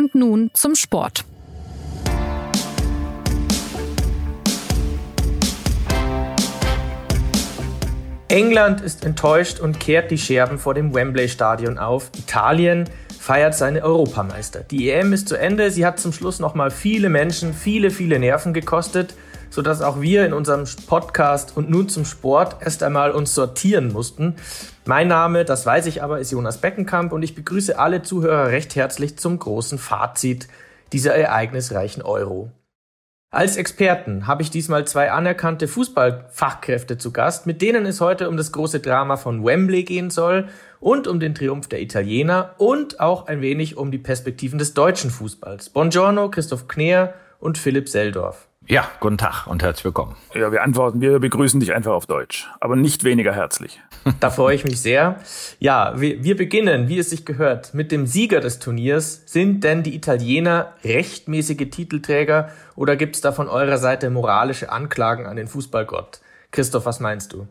[0.00, 1.26] Und nun zum Sport.
[8.28, 12.10] England ist enttäuscht und kehrt die Scherben vor dem Wembley-Stadion auf.
[12.18, 12.88] Italien
[13.18, 14.60] feiert seine Europameister.
[14.60, 15.70] Die EM ist zu Ende.
[15.70, 19.12] Sie hat zum Schluss noch mal viele Menschen, viele, viele Nerven gekostet,
[19.50, 24.36] sodass auch wir in unserem Podcast und nun zum Sport erst einmal uns sortieren mussten.
[24.86, 28.74] Mein Name, das weiß ich aber, ist Jonas Beckenkamp und ich begrüße alle Zuhörer recht
[28.76, 30.48] herzlich zum großen Fazit
[30.92, 32.50] dieser ereignisreichen Euro.
[33.32, 38.36] Als Experten habe ich diesmal zwei anerkannte Fußballfachkräfte zu Gast, mit denen es heute um
[38.36, 40.48] das große Drama von Wembley gehen soll
[40.80, 45.10] und um den Triumph der Italiener und auch ein wenig um die Perspektiven des deutschen
[45.10, 45.70] Fußballs.
[45.70, 48.49] Buongiorno, Christoph Kneer und Philipp Seldorf.
[48.70, 50.14] Ja, guten Tag und herzlich willkommen.
[50.32, 53.80] Ja, wir antworten, wir begrüßen dich einfach auf Deutsch, aber nicht weniger herzlich.
[54.20, 55.18] Da freue ich mich sehr.
[55.58, 59.24] Ja, wir, wir beginnen, wie es sich gehört, mit dem Sieger des Turniers.
[59.26, 65.26] Sind denn die Italiener rechtmäßige Titelträger oder gibt es da von eurer Seite moralische Anklagen
[65.26, 66.20] an den Fußballgott?
[66.52, 67.48] Christoph, was meinst du?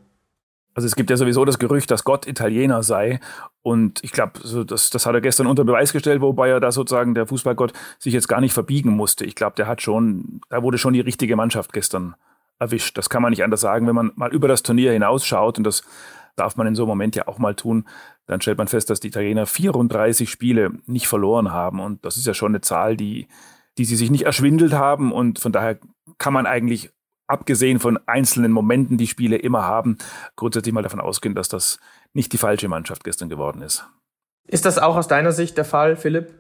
[0.73, 3.20] Also es gibt ja sowieso das Gerücht, dass Gott Italiener sei.
[3.62, 6.72] Und ich glaube, so das, das hat er gestern unter Beweis gestellt, wobei er da
[6.72, 9.25] sozusagen der Fußballgott sich jetzt gar nicht verbiegen musste.
[9.25, 12.16] Ich glaube, der hat schon, da wurde schon die richtige Mannschaft gestern
[12.59, 12.97] erwischt.
[12.97, 13.88] Das kann man nicht anders sagen.
[13.88, 15.84] Wenn man mal über das Turnier hinausschaut, und das
[16.36, 17.86] darf man in so einem Moment ja auch mal tun,
[18.25, 21.80] dann stellt man fest, dass die Italiener 34 Spiele nicht verloren haben.
[21.80, 23.28] Und das ist ja schon eine Zahl, die,
[23.78, 25.12] die sie sich nicht erschwindelt haben.
[25.12, 25.80] Und von daher
[26.17, 26.92] kann man eigentlich
[27.30, 29.97] abgesehen von einzelnen Momenten, die Spiele immer haben,
[30.35, 31.80] grundsätzlich mal davon ausgehen, dass das
[32.13, 33.85] nicht die falsche Mannschaft gestern geworden ist.
[34.47, 36.33] Ist das auch aus deiner Sicht der Fall, Philipp?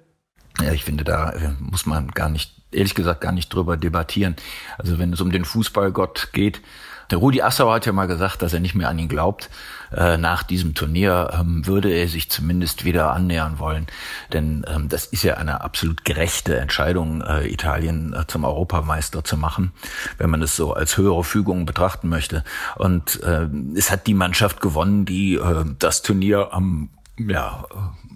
[0.59, 4.35] Ja, ich finde, da äh, muss man gar nicht, ehrlich gesagt, gar nicht drüber debattieren.
[4.77, 6.61] Also wenn es um den Fußballgott geht,
[7.09, 9.49] der Rudi Assauer hat ja mal gesagt, dass er nicht mehr an ihn glaubt.
[9.91, 13.87] Äh, nach diesem Turnier ähm, würde er sich zumindest wieder annähern wollen.
[14.31, 19.37] Denn ähm, das ist ja eine absolut gerechte Entscheidung, äh, Italien äh, zum Europameister zu
[19.37, 19.71] machen,
[20.17, 22.43] wenn man es so als höhere Fügung betrachten möchte.
[22.75, 27.65] Und äh, es hat die Mannschaft gewonnen, die äh, das Turnier am ja,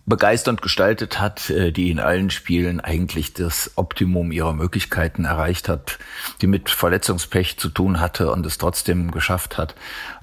[0.06, 6.00] begeisternd gestaltet hat, äh, die in allen Spielen eigentlich das Optimum ihrer Möglichkeiten erreicht hat,
[6.42, 9.76] die mit Verletzungspech zu tun hatte und es trotzdem geschafft hat,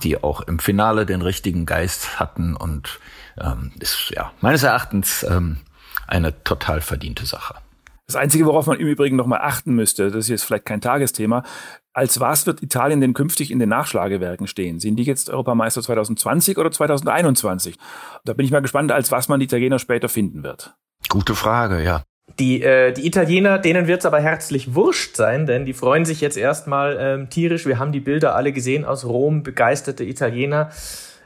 [0.02, 3.00] die auch im Finale den richtigen Geist hatten und
[3.38, 5.58] ähm, ist ja meines Erachtens ähm,
[6.06, 7.54] eine total verdiente Sache.
[8.10, 11.44] Das Einzige, worauf man im Übrigen nochmal achten müsste, das ist jetzt vielleicht kein Tagesthema,
[11.92, 14.80] als was wird Italien denn künftig in den Nachschlagewerken stehen?
[14.80, 17.78] Sind die jetzt Europameister 2020 oder 2021?
[18.24, 20.74] Da bin ich mal gespannt, als was man die Italiener später finden wird.
[21.08, 22.02] Gute Frage, ja.
[22.40, 26.36] Die, äh, die Italiener, denen wird's aber herzlich wurscht sein, denn die freuen sich jetzt
[26.36, 27.64] erstmal ähm, tierisch.
[27.64, 30.70] Wir haben die Bilder alle gesehen aus Rom, begeisterte Italiener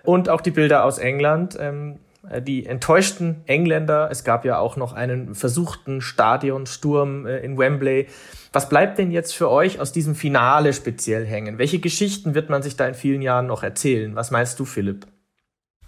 [0.02, 1.56] und auch die Bilder aus England.
[1.58, 2.03] Ähm, äh,
[2.40, 4.08] die enttäuschten Engländer.
[4.10, 8.08] Es gab ja auch noch einen versuchten Stadionsturm äh, in Wembley.
[8.52, 11.58] Was bleibt denn jetzt für euch aus diesem Finale speziell hängen?
[11.58, 14.14] Welche Geschichten wird man sich da in vielen Jahren noch erzählen?
[14.14, 15.06] Was meinst du, Philipp?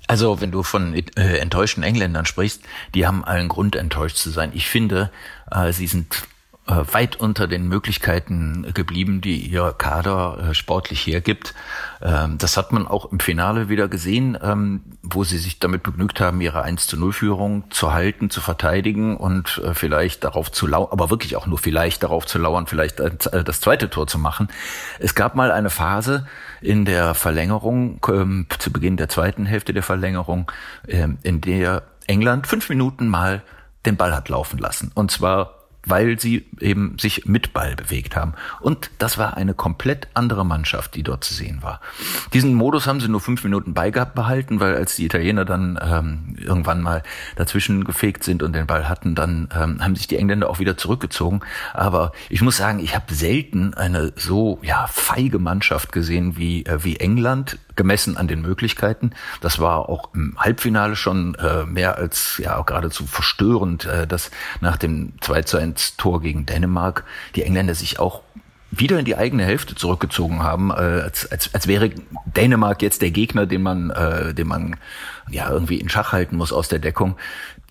[0.08, 2.62] Also, wenn du von äh, enttäuschten Engländern sprichst,
[2.94, 4.50] die haben allen Grund enttäuscht zu sein.
[4.54, 5.10] Ich finde,
[5.50, 6.35] äh, sie sind äh,
[6.66, 11.54] weit unter den Möglichkeiten geblieben, die ihr Kader äh, sportlich hergibt.
[12.02, 16.20] Ähm, das hat man auch im Finale wieder gesehen, ähm, wo sie sich damit begnügt
[16.20, 20.66] haben, ihre 1 zu 0 Führung zu halten, zu verteidigen und äh, vielleicht darauf zu
[20.66, 24.48] lauern, aber wirklich auch nur vielleicht darauf zu lauern, vielleicht das zweite Tor zu machen.
[24.98, 26.26] Es gab mal eine Phase
[26.60, 30.50] in der Verlängerung, ähm, zu Beginn der zweiten Hälfte der Verlängerung,
[30.86, 33.42] in der England fünf Minuten mal
[33.84, 34.90] den Ball hat laufen lassen.
[34.94, 35.55] Und zwar
[35.86, 38.34] weil sie eben sich mit Ball bewegt haben.
[38.60, 41.80] Und das war eine komplett andere Mannschaft, die dort zu sehen war.
[42.34, 46.36] Diesen Modus haben sie nur fünf Minuten beigehabt behalten, weil als die Italiener dann ähm,
[46.38, 47.02] irgendwann mal
[47.36, 50.76] dazwischen gefegt sind und den Ball hatten, dann ähm, haben sich die Engländer auch wieder
[50.76, 51.40] zurückgezogen.
[51.72, 56.82] Aber ich muss sagen, ich habe selten eine so ja feige Mannschaft gesehen wie äh,
[56.82, 59.10] wie England gemessen an den Möglichkeiten.
[59.40, 64.30] Das war auch im Halbfinale schon äh, mehr als ja geradezu verstörend, äh, dass
[64.60, 68.22] nach dem 2 zu 1 Tor gegen Dänemark die Engländer sich auch
[68.70, 71.90] wieder in die eigene Hälfte zurückgezogen haben, äh, als, als, als wäre
[72.24, 74.76] Dänemark jetzt der Gegner, den man, äh, den man
[75.30, 77.16] ja irgendwie in Schach halten muss aus der Deckung.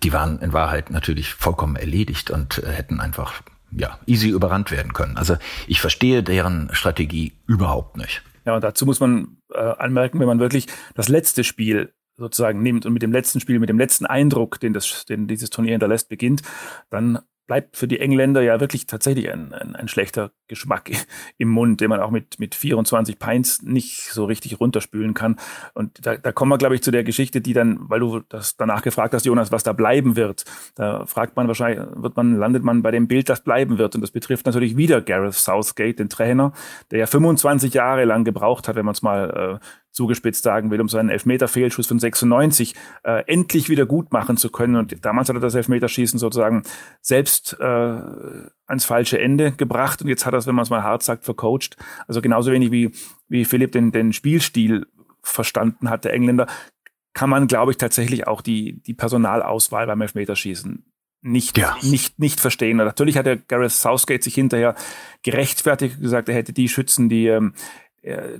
[0.02, 3.42] Die waren in Wahrheit natürlich vollkommen erledigt und äh, hätten einfach
[3.72, 5.16] ja easy überrannt werden können.
[5.16, 5.36] Also
[5.66, 8.22] ich verstehe deren Strategie überhaupt nicht.
[8.44, 12.86] Ja, und dazu muss man äh, anmerken, wenn man wirklich das letzte Spiel sozusagen nimmt
[12.86, 16.08] und mit dem letzten Spiel, mit dem letzten Eindruck, den, das, den dieses Turnier hinterlässt,
[16.08, 16.42] beginnt,
[16.88, 20.90] dann bleibt für die Engländer ja wirklich tatsächlich ein, ein, ein, schlechter Geschmack
[21.38, 25.36] im Mund, den man auch mit, mit 24 Pints nicht so richtig runterspülen kann.
[25.74, 28.56] Und da, da kommen wir, glaube ich, zu der Geschichte, die dann, weil du das
[28.56, 30.44] danach gefragt hast, Jonas, was da bleiben wird.
[30.74, 33.94] Da fragt man wahrscheinlich, wird man, landet man bei dem Bild, das bleiben wird.
[33.94, 36.52] Und das betrifft natürlich wieder Gareth Southgate, den Trainer,
[36.90, 39.66] der ja 25 Jahre lang gebraucht hat, wenn man es mal äh,
[39.96, 44.76] zugespitzt sagen will, um seinen Elfmeter-Fehlschuss von 96 äh, endlich wieder gut machen zu können.
[44.76, 46.64] Und damals hat er das Elfmeterschießen sozusagen
[47.00, 50.82] selbst äh, ans falsche Ende gebracht und jetzt hat er es, wenn man es mal
[50.82, 51.78] hart sagt, vercoacht.
[52.06, 52.92] Also genauso wenig wie,
[53.28, 54.86] wie Philipp den, den Spielstil
[55.22, 56.46] verstanden hat, der Engländer,
[57.14, 60.84] kann man, glaube ich, tatsächlich auch die, die Personalauswahl beim Elfmeterschießen
[61.26, 61.76] nicht, ja.
[61.82, 62.78] nicht, nicht verstehen.
[62.78, 64.74] Und natürlich hat der Gareth Southgate sich hinterher
[65.22, 67.85] gerechtfertigt, gesagt, er hätte die Schützen, die ähm, äh,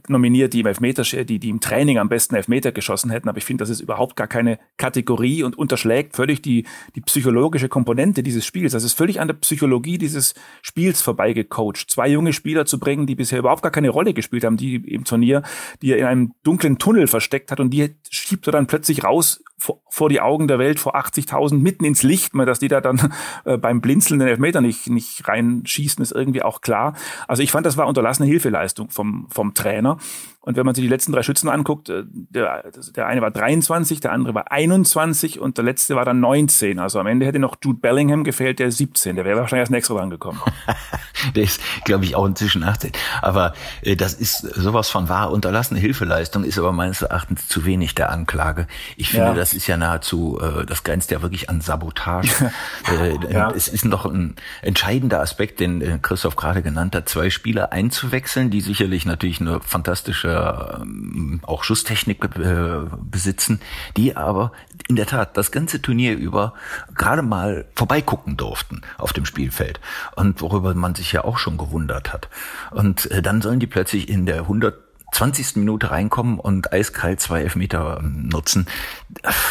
[0.09, 3.29] nominiert, die im Elfmeter, die, die im Training am besten Elfmeter geschossen hätten.
[3.29, 7.69] Aber ich finde, das ist überhaupt gar keine Kategorie und unterschlägt völlig die, die psychologische
[7.69, 8.73] Komponente dieses Spiels.
[8.73, 11.91] Das ist völlig an der Psychologie dieses Spiels vorbeigecoacht.
[11.91, 15.05] Zwei junge Spieler zu bringen, die bisher überhaupt gar keine Rolle gespielt haben, die im
[15.05, 15.43] Turnier,
[15.83, 19.43] die er in einem dunklen Tunnel versteckt hat und die schiebt er dann plötzlich raus
[19.59, 22.81] vor, vor die Augen der Welt, vor 80.000, mitten ins Licht, mal, dass die da
[22.81, 23.13] dann
[23.45, 26.95] äh, beim Blinzeln den Elfmeter nicht, nicht reinschießen, ist irgendwie auch klar.
[27.27, 29.99] Also ich fand, das war unterlassene Hilfeleistung vom, vom Trainer.
[30.47, 32.63] Und wenn man sich die letzten drei Schützen anguckt, äh, der,
[32.95, 36.79] der eine war 23, der andere war 21 und der letzte war dann 19.
[36.79, 39.17] Also am Ende hätte noch Jude Bellingham gefehlt, der 17.
[39.17, 40.41] Der wäre wahrscheinlich als nächstes dran gekommen.
[41.35, 42.93] der ist, glaube ich, auch inzwischen 18.
[43.23, 45.33] Aber äh, das ist sowas von wahr.
[45.33, 48.69] Unterlassene Hilfeleistung ist aber meines Erachtens zu wenig der Anklage.
[48.97, 49.35] Ich finde, ja.
[49.35, 52.53] das ist ja nahezu, äh, das grenzt ja wirklich an Sabotage.
[53.01, 53.51] äh, ja.
[53.51, 58.51] Es ist noch ein entscheidender Aspekt, den äh, Christoph gerade genannt hat, zwei Spieler einzuwechseln,
[58.51, 63.61] die sicherlich natürlich eine fantastische äh, auch Schusstechnik äh, besitzen,
[63.97, 64.53] die aber
[64.89, 66.55] in der Tat das ganze Turnier über
[66.95, 69.81] gerade mal vorbeigucken durften auf dem Spielfeld
[70.15, 72.29] und worüber man sich ja auch schon gewundert hat.
[72.71, 75.57] Und äh, dann sollen die plötzlich in der 120.
[75.57, 78.67] Minute reinkommen und eiskalt zwei Elfmeter ähm, nutzen.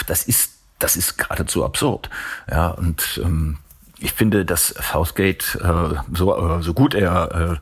[0.07, 2.09] Das ist das ist geradezu absurd.
[2.49, 3.57] Ja, und ähm,
[3.99, 7.61] ich finde, dass Southgate, äh, so, äh, so gut er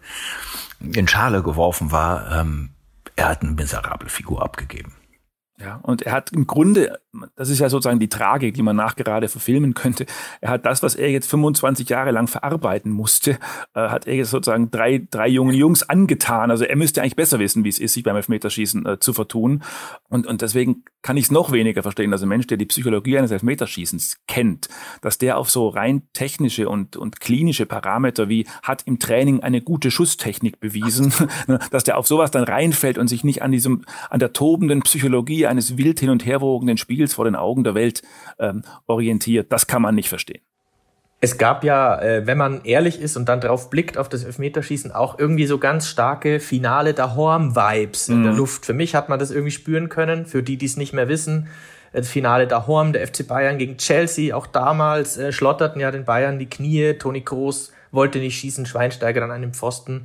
[0.81, 2.69] äh, in Schale geworfen war, ähm,
[3.15, 4.93] er hat eine miserable Figur abgegeben.
[5.59, 6.97] Ja, und er hat im Grunde,
[7.35, 10.07] das ist ja sozusagen die Tragik, die man nachgerade verfilmen könnte.
[10.41, 13.37] Er hat das, was er jetzt 25 Jahre lang verarbeiten musste,
[13.75, 16.49] äh, hat er jetzt sozusagen drei, drei jungen Jungs angetan.
[16.49, 19.61] Also er müsste eigentlich besser wissen, wie es ist, sich beim Elfmeterschießen äh, zu vertun.
[20.09, 23.19] Und, und deswegen kann ich es noch weniger verstehen, dass ein Mensch, der die Psychologie
[23.19, 24.69] eines Elfmeterschießens kennt,
[25.01, 29.61] dass der auf so rein technische und, und klinische Parameter wie hat im Training eine
[29.61, 31.13] gute Schusstechnik bewiesen,
[31.71, 35.42] dass der auf sowas dann reinfällt und sich nicht an diesem, an der tobenden Psychologie
[35.47, 38.01] eines wild hin und herwogenden Spiels vor den Augen der Welt
[38.39, 39.51] ähm, orientiert.
[39.51, 40.41] Das kann man nicht verstehen.
[41.21, 44.91] Es gab ja, äh, wenn man ehrlich ist und dann drauf blickt auf das Elfmeterschießen,
[44.91, 48.39] auch irgendwie so ganz starke Finale der Horm-Vibes in der mhm.
[48.39, 48.65] Luft.
[48.65, 50.25] Für mich hat man das irgendwie spüren können.
[50.25, 51.47] Für die, die es nicht mehr wissen,
[51.93, 56.03] das Finale der Horm, der FC Bayern gegen Chelsea, auch damals äh, schlotterten ja den
[56.03, 56.95] Bayern die Knie.
[56.95, 60.03] Toni Kroos wollte nicht schießen, Schweinsteiger an einem Pfosten.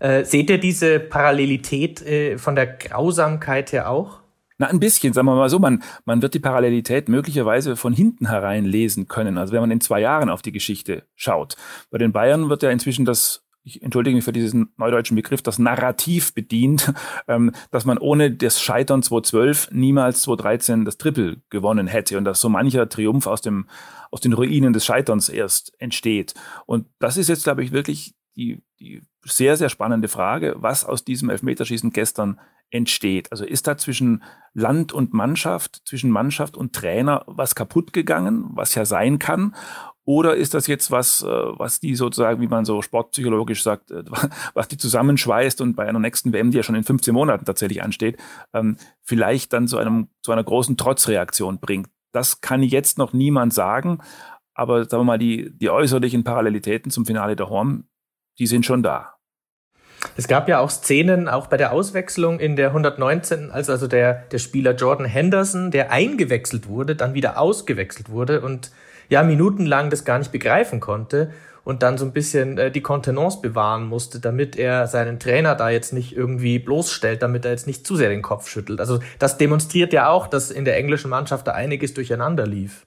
[0.00, 4.18] Äh, seht ihr diese Parallelität äh, von der Grausamkeit her auch?
[4.58, 8.28] Na, ein bisschen, sagen wir mal so, man, man wird die Parallelität möglicherweise von hinten
[8.28, 9.36] herein lesen können.
[9.38, 11.56] Also wenn man in zwei Jahren auf die Geschichte schaut.
[11.90, 15.58] Bei den Bayern wird ja inzwischen das ich entschuldige mich für diesen neudeutschen Begriff, das
[15.58, 16.94] Narrativ bedient,
[17.28, 22.40] ähm, dass man ohne das Scheitern 2012 niemals 2013 das Triple gewonnen hätte und dass
[22.40, 23.66] so mancher Triumph aus dem
[24.12, 26.34] aus den Ruinen des Scheiterns erst entsteht.
[26.64, 31.04] Und das ist jetzt, glaube ich, wirklich die, die sehr, sehr spannende Frage, was aus
[31.04, 32.38] diesem Elfmeterschießen gestern
[32.70, 33.30] entsteht.
[33.30, 38.74] Also ist da zwischen Land und Mannschaft, zwischen Mannschaft und Trainer was kaputt gegangen, was
[38.74, 39.54] ja sein kann?
[40.04, 44.04] Oder ist das jetzt was, äh, was die sozusagen, wie man so sportpsychologisch sagt, äh,
[44.54, 47.82] was die zusammenschweißt und bei einer nächsten WM, die ja schon in 15 Monaten tatsächlich
[47.82, 48.16] ansteht,
[48.54, 51.88] ähm, vielleicht dann zu einem, zu einer großen Trotzreaktion bringt?
[52.12, 53.98] Das kann jetzt noch niemand sagen.
[54.54, 57.88] Aber sagen wir mal, die, die äußerlichen Parallelitäten zum Finale der Horn,
[58.38, 59.15] die sind schon da.
[60.16, 64.24] Es gab ja auch Szenen, auch bei der Auswechslung in der 119, als also der,
[64.30, 68.70] der Spieler Jordan Henderson, der eingewechselt wurde, dann wieder ausgewechselt wurde und
[69.08, 71.32] ja, minutenlang das gar nicht begreifen konnte
[71.66, 75.68] und dann so ein bisschen äh, die Kontenance bewahren musste, damit er seinen Trainer da
[75.68, 78.80] jetzt nicht irgendwie bloßstellt, damit er jetzt nicht zu sehr den Kopf schüttelt.
[78.80, 82.86] Also das demonstriert ja auch, dass in der englischen Mannschaft da einiges durcheinander lief.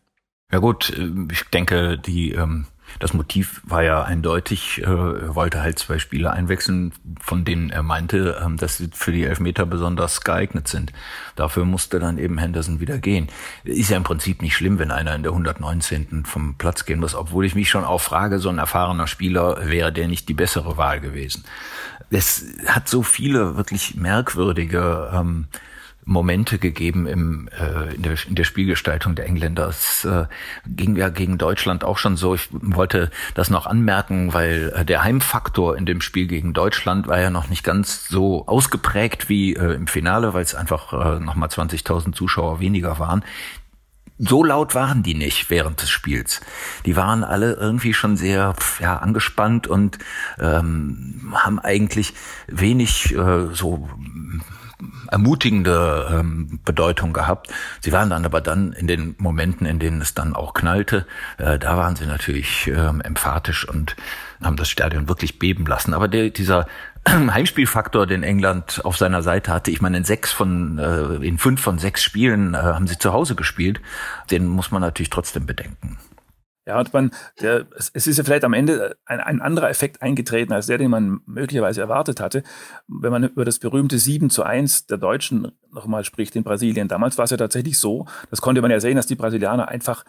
[0.52, 2.66] Ja gut, äh, ich denke, die ähm
[2.98, 6.92] Das Motiv war ja eindeutig, äh, er wollte halt zwei Spieler einwechseln,
[7.22, 10.92] von denen er meinte, ähm, dass sie für die Elfmeter besonders geeignet sind.
[11.36, 13.28] Dafür musste dann eben Henderson wieder gehen.
[13.64, 16.26] Ist ja im Prinzip nicht schlimm, wenn einer in der 119.
[16.26, 19.94] vom Platz gehen muss, obwohl ich mich schon auch frage, so ein erfahrener Spieler wäre
[19.94, 21.44] der nicht die bessere Wahl gewesen.
[22.10, 25.48] Es hat so viele wirklich merkwürdige ähm,
[26.10, 29.68] Momente gegeben im, äh, in, der, in der Spielgestaltung der Engländer.
[29.68, 30.26] Es äh,
[30.66, 32.34] ging ja gegen Deutschland auch schon so.
[32.34, 37.20] Ich wollte das noch anmerken, weil äh, der Heimfaktor in dem Spiel gegen Deutschland war
[37.20, 41.50] ja noch nicht ganz so ausgeprägt wie äh, im Finale, weil es einfach äh, nochmal
[41.50, 43.24] 20.000 Zuschauer weniger waren
[44.22, 46.42] so laut waren die nicht während des Spiels.
[46.86, 49.98] Die waren alle irgendwie schon sehr ja, angespannt und
[50.38, 52.14] ähm, haben eigentlich
[52.48, 53.88] wenig äh, so
[55.12, 57.50] ermutigende ähm, Bedeutung gehabt.
[57.82, 61.06] Sie waren dann aber dann in den Momenten, in denen es dann auch knallte,
[61.38, 63.96] äh, da waren sie natürlich ähm, emphatisch und
[64.42, 65.94] haben das Stadion wirklich beben lassen.
[65.94, 66.68] Aber der, dieser
[67.08, 71.62] Heimspielfaktor, den England auf seiner Seite hatte, ich meine, in sechs von, äh, in fünf
[71.62, 73.82] von sechs Spielen äh, haben sie zu Hause gespielt,
[74.32, 75.98] den muss man natürlich trotzdem bedenken.
[76.70, 77.10] Ja, und man,
[77.42, 80.92] der, es, ist ja vielleicht am Ende ein, ein anderer Effekt eingetreten als der, den
[80.92, 82.44] man möglicherweise erwartet hatte.
[82.88, 86.88] Wenn man über das berühmte 7 zu 1 der Deutschen nochmal spricht in Brasilien.
[86.88, 90.04] Damals war es ja tatsächlich so, das konnte man ja sehen, dass die Brasilianer einfach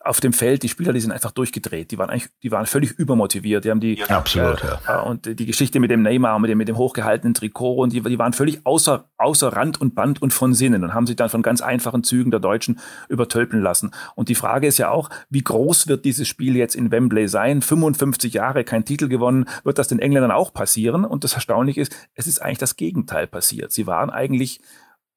[0.00, 1.90] auf dem Feld, die Spieler, die sind einfach durchgedreht.
[1.90, 3.64] Die waren eigentlich, die waren völlig übermotiviert.
[3.64, 5.00] Die haben die, absolut, äh, ja.
[5.00, 8.18] Und die Geschichte mit dem Neymar, mit dem, mit dem hochgehaltenen Trikot und die, die
[8.18, 11.42] waren völlig außer, außer Rand und Band und von Sinnen und haben sich dann von
[11.42, 13.90] ganz einfachen Zügen der Deutschen übertölpeln lassen.
[14.14, 17.62] Und die Frage ist ja auch, wie groß wird dieses Spiel jetzt in Wembley sein?
[17.62, 19.46] 55 Jahre, kein Titel gewonnen.
[19.64, 21.06] Wird das den Engländern auch passieren?
[21.06, 23.72] Und das Erstaunliche ist, es ist eigentlich das Gegenteil passiert.
[23.72, 24.60] Sie waren eigentlich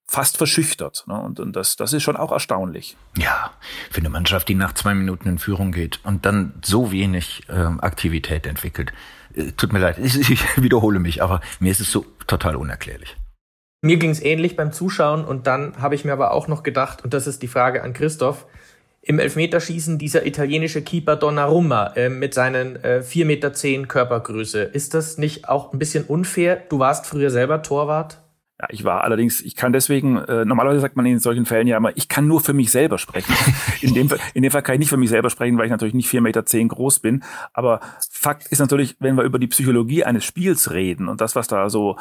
[0.06, 1.06] fast verschüchtert.
[1.08, 1.20] Ne?
[1.20, 2.98] Und, und das, das ist schon auch erstaunlich.
[3.18, 3.52] Ja,
[3.90, 7.80] für eine Mannschaft, die nach zwei Minuten in Führung geht und dann so wenig ähm,
[7.82, 8.94] Aktivität entwickelt.
[9.36, 13.16] Äh, tut mir leid, ich, ich wiederhole mich, aber mir ist es so total unerklärlich.
[13.82, 17.04] Mir ging es ähnlich beim Zuschauen und dann habe ich mir aber auch noch gedacht,
[17.04, 18.46] und das ist die Frage an Christoph,
[19.02, 24.62] im Elfmeterschießen dieser italienische Keeper Donnarumma äh, mit seinen äh, 4,10 Meter Körpergröße.
[24.62, 26.56] Ist das nicht auch ein bisschen unfair?
[26.70, 28.23] Du warst früher selber Torwart.
[28.60, 31.76] Ja, ich war allerdings, ich kann deswegen, äh, normalerweise sagt man in solchen Fällen ja
[31.76, 33.34] immer, ich kann nur für mich selber sprechen.
[33.82, 35.94] In dem, in dem Fall kann ich nicht für mich selber sprechen, weil ich natürlich
[35.94, 37.24] nicht vier Meter zehn groß bin.
[37.52, 37.82] Aber
[38.12, 41.70] Fakt ist natürlich, wenn wir über die Psychologie eines Spiels reden und das, was da
[41.70, 41.98] so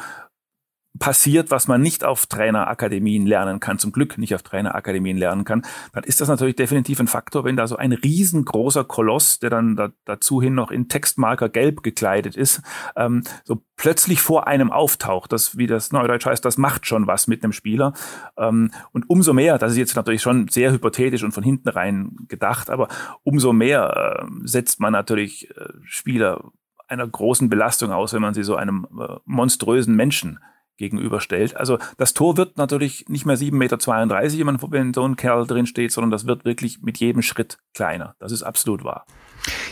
[0.99, 5.63] passiert, was man nicht auf Trainerakademien lernen kann, zum Glück nicht auf Trainerakademien lernen kann,
[5.91, 9.75] dann ist das natürlich definitiv ein Faktor, wenn da so ein riesengroßer Koloss, der dann
[9.75, 12.61] da, dazu hin noch in Textmarker gelb gekleidet ist,
[12.95, 15.31] ähm, so plötzlich vor einem auftaucht.
[15.31, 17.93] Das, wie das Neudeutsch heißt, das macht schon was mit einem Spieler.
[18.37, 22.15] Ähm, und umso mehr, das ist jetzt natürlich schon sehr hypothetisch und von hinten rein
[22.27, 22.87] gedacht, aber
[23.23, 26.51] umso mehr äh, setzt man natürlich äh, Spieler
[26.87, 30.39] einer großen Belastung aus, wenn man sie so einem äh, monströsen Menschen
[30.77, 31.55] gegenüberstellt.
[31.55, 35.91] Also das Tor wird natürlich nicht mehr 7,32 Meter, wenn so ein Kerl drin steht,
[35.91, 38.15] sondern das wird wirklich mit jedem Schritt kleiner.
[38.19, 39.05] Das ist absolut wahr.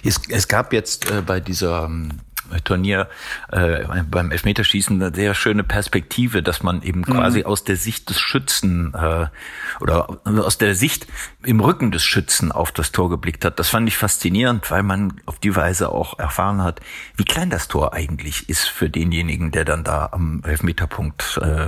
[0.03, 2.19] Es, es gab jetzt äh, bei dieser ähm,
[2.63, 3.09] Turnier
[3.51, 7.45] äh, beim Elfmeterschießen eine sehr schöne Perspektive, dass man eben quasi mhm.
[7.45, 9.27] aus der Sicht des Schützen äh,
[9.79, 11.07] oder aus der Sicht
[11.43, 13.59] im Rücken des Schützen auf das Tor geblickt hat.
[13.59, 16.81] Das fand ich faszinierend, weil man auf die Weise auch erfahren hat,
[17.15, 21.67] wie klein das Tor eigentlich ist für denjenigen, der dann da am Elfmeterpunkt äh,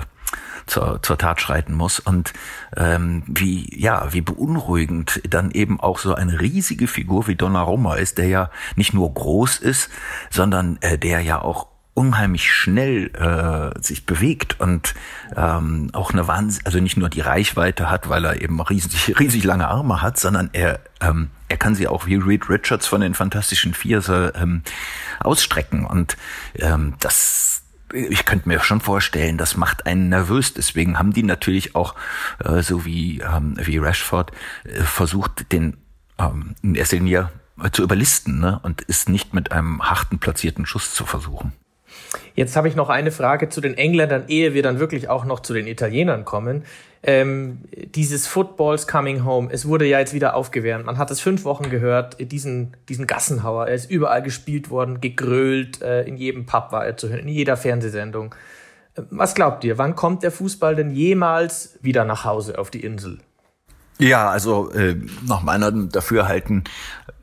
[0.65, 1.99] zur, zur Tat schreiten muss.
[1.99, 2.33] Und
[2.75, 8.17] ähm, wie ja wie beunruhigend dann eben auch so eine riesige Figur wie Donnarumma ist,
[8.17, 9.89] der ja nicht nur groß ist,
[10.29, 14.95] sondern äh, der ja auch unheimlich schnell äh, sich bewegt und
[15.35, 19.43] ähm, auch eine Wahnsinn, also nicht nur die Reichweite hat, weil er eben riesig, riesig
[19.43, 23.13] lange Arme hat, sondern er ähm, er kann sie auch wie Reed Richards von den
[23.13, 24.01] Fantastischen Vier
[24.35, 24.63] ähm,
[25.19, 25.85] ausstrecken.
[25.85, 26.17] Und
[26.55, 27.52] ähm, das
[27.93, 30.53] ich könnte mir schon vorstellen, das macht einen nervös.
[30.53, 31.95] Deswegen haben die natürlich auch,
[32.43, 34.31] äh, so wie, ähm, wie Rashford,
[34.65, 35.77] äh, versucht, den
[36.19, 37.29] ähm, in erster Linie
[37.71, 38.59] zu überlisten ne?
[38.63, 41.53] und ist nicht mit einem harten platzierten Schuss zu versuchen.
[42.35, 45.41] Jetzt habe ich noch eine Frage zu den Engländern, ehe wir dann wirklich auch noch
[45.41, 46.63] zu den Italienern kommen.
[47.05, 50.85] Ähm, dieses Footballs Coming Home, es wurde ja jetzt wieder aufgewärmt.
[50.85, 53.67] Man hat es fünf Wochen gehört, diesen, diesen Gassenhauer.
[53.67, 57.27] Er ist überall gespielt worden, gegrölt, äh, in jedem Pub war er zu hören, in
[57.27, 58.33] jeder Fernsehsendung.
[58.95, 62.85] Äh, was glaubt ihr, wann kommt der Fußball denn jemals wieder nach Hause auf die
[62.85, 63.19] Insel?
[63.99, 64.95] Ja, also äh,
[65.27, 66.63] nach meiner Dafürhalten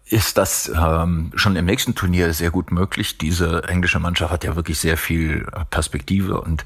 [0.04, 3.16] ist das ähm, schon im nächsten Turnier sehr gut möglich.
[3.16, 6.64] Diese englische Mannschaft hat ja wirklich sehr viel Perspektive und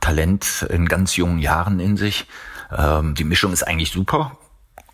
[0.00, 2.26] Talent in ganz jungen Jahren in sich.
[2.76, 4.38] Ähm, die Mischung ist eigentlich super.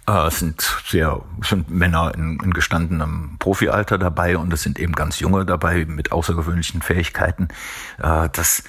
[0.08, 4.94] Äh, es sind sehr sind Männer in, in gestandenem Profialter dabei und es sind eben
[4.94, 7.48] ganz junge dabei mit außergewöhnlichen Fähigkeiten.
[7.98, 8.64] Äh, das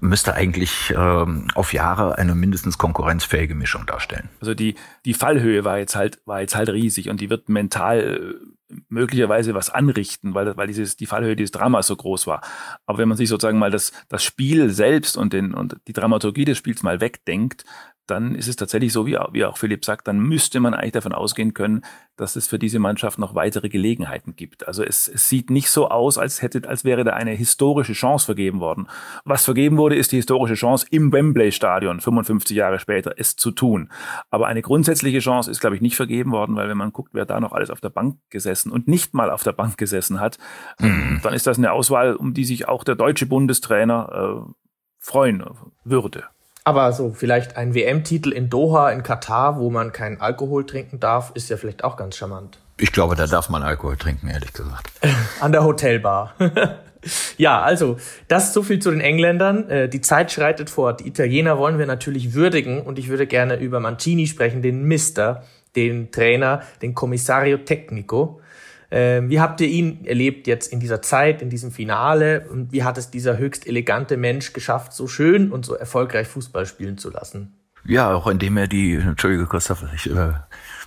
[0.00, 4.28] müsste eigentlich ähm, auf Jahre eine mindestens konkurrenzfähige Mischung darstellen.
[4.40, 7.98] Also die, die Fallhöhe war jetzt halt, war jetzt halt riesig und die wird mental
[8.00, 12.40] äh, möglicherweise was anrichten, weil, weil dieses, die Fallhöhe dieses Dramas so groß war.
[12.86, 16.44] Aber wenn man sich sozusagen mal das, das Spiel selbst und, den, und die Dramaturgie
[16.44, 17.64] des Spiels mal wegdenkt,
[18.06, 21.12] dann ist es tatsächlich so, wie, wie auch Philipp sagt, dann müsste man eigentlich davon
[21.12, 21.82] ausgehen können,
[22.16, 24.68] dass es für diese Mannschaft noch weitere Gelegenheiten gibt.
[24.68, 28.26] Also es, es sieht nicht so aus, als hätte, als wäre da eine historische Chance
[28.26, 28.88] vergeben worden.
[29.24, 33.90] Was vergeben wurde, ist die historische Chance im Wembley-Stadion 55 Jahre später es zu tun.
[34.30, 37.24] Aber eine grundsätzliche Chance ist, glaube ich, nicht vergeben worden, weil wenn man guckt, wer
[37.24, 40.38] da noch alles auf der Bank gesessen und nicht mal auf der Bank gesessen hat,
[40.78, 41.20] mhm.
[41.22, 44.52] dann ist das eine Auswahl, um die sich auch der deutsche Bundestrainer äh,
[45.00, 45.44] freuen
[45.84, 46.24] würde.
[46.64, 51.30] Aber so vielleicht ein WM-Titel in Doha, in Katar, wo man keinen Alkohol trinken darf,
[51.34, 52.58] ist ja vielleicht auch ganz charmant.
[52.78, 54.90] Ich glaube, da darf man Alkohol trinken, ehrlich gesagt.
[55.40, 56.34] An der Hotelbar.
[57.36, 59.68] ja, also, das so viel zu den Engländern.
[59.68, 61.00] Äh, die Zeit schreitet fort.
[61.00, 65.44] Die Italiener wollen wir natürlich würdigen und ich würde gerne über Mancini sprechen, den Mister,
[65.76, 68.40] den Trainer, den Commissario Tecnico.
[68.96, 72.46] Ähm, wie habt ihr ihn erlebt jetzt in dieser Zeit, in diesem Finale?
[72.48, 76.64] Und wie hat es dieser höchst elegante Mensch geschafft, so schön und so erfolgreich Fußball
[76.64, 77.54] spielen zu lassen?
[77.84, 80.34] Ja, auch indem er die, Entschuldige Christoph, ich äh,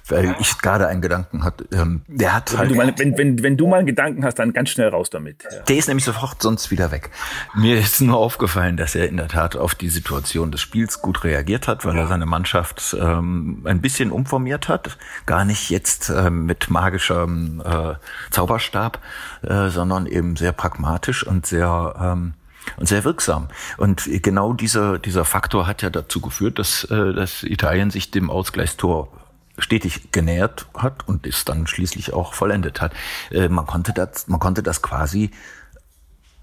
[0.09, 1.67] weil ich gerade einen Gedanken hatte.
[1.71, 4.35] Ähm, der hat wenn, halt, du mal, wenn, wenn, wenn du mal einen Gedanken hast,
[4.39, 5.43] dann ganz schnell raus damit.
[5.67, 7.11] Der ist nämlich sofort sonst wieder weg.
[7.55, 11.23] Mir ist nur aufgefallen, dass er in der Tat auf die Situation des Spiels gut
[11.23, 12.01] reagiert hat, weil ja.
[12.01, 14.97] er seine Mannschaft ähm, ein bisschen umformiert hat.
[15.25, 17.95] Gar nicht jetzt äh, mit magischem äh,
[18.31, 18.99] Zauberstab,
[19.43, 22.33] äh, sondern eben sehr pragmatisch und sehr ähm,
[22.75, 23.47] und sehr wirksam.
[23.77, 28.29] Und genau dieser, dieser Faktor hat ja dazu geführt, dass, äh, dass Italien sich dem
[28.29, 29.09] Ausgleichstor
[29.57, 32.93] stetig genähert hat und es dann schließlich auch vollendet hat.
[33.31, 35.31] Äh, man konnte das, man konnte das quasi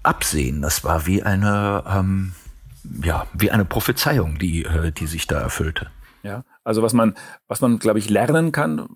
[0.03, 0.61] absehen.
[0.61, 2.33] Das war wie eine, ähm,
[3.03, 5.89] ja, wie eine Prophezeiung, die, äh, die sich da erfüllte.
[6.23, 7.15] Ja, also was man,
[7.47, 8.87] was man, glaube ich, lernen kann,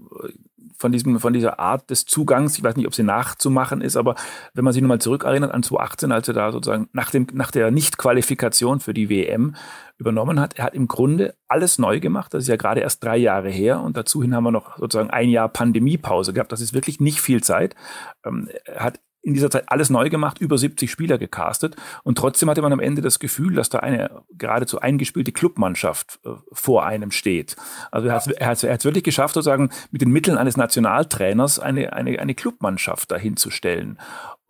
[0.79, 2.57] von diesem, von dieser Art des Zugangs.
[2.57, 4.15] Ich weiß nicht, ob sie nachzumachen ist, aber
[4.53, 7.69] wenn man sich nochmal zurückerinnert an 2018, als er da sozusagen nach dem, nach der
[7.69, 9.55] Nichtqualifikation für die WM
[9.97, 12.33] übernommen hat, er hat im Grunde alles neu gemacht.
[12.33, 15.09] Das ist ja gerade erst drei Jahre her und dazu hin haben wir noch sozusagen
[15.09, 16.53] ein Jahr Pandemiepause gehabt.
[16.53, 17.75] Das ist wirklich nicht viel Zeit.
[18.23, 22.49] Ähm, er hat in dieser Zeit alles neu gemacht, über 70 Spieler gecastet und trotzdem
[22.49, 27.11] hatte man am Ende das Gefühl, dass da eine geradezu eingespielte Clubmannschaft äh, vor einem
[27.11, 27.55] steht.
[27.91, 32.35] Also er hat es wirklich geschafft, sozusagen mit den Mitteln eines Nationaltrainers eine, eine, eine
[32.35, 33.97] Clubmannschaft dahinzustellen.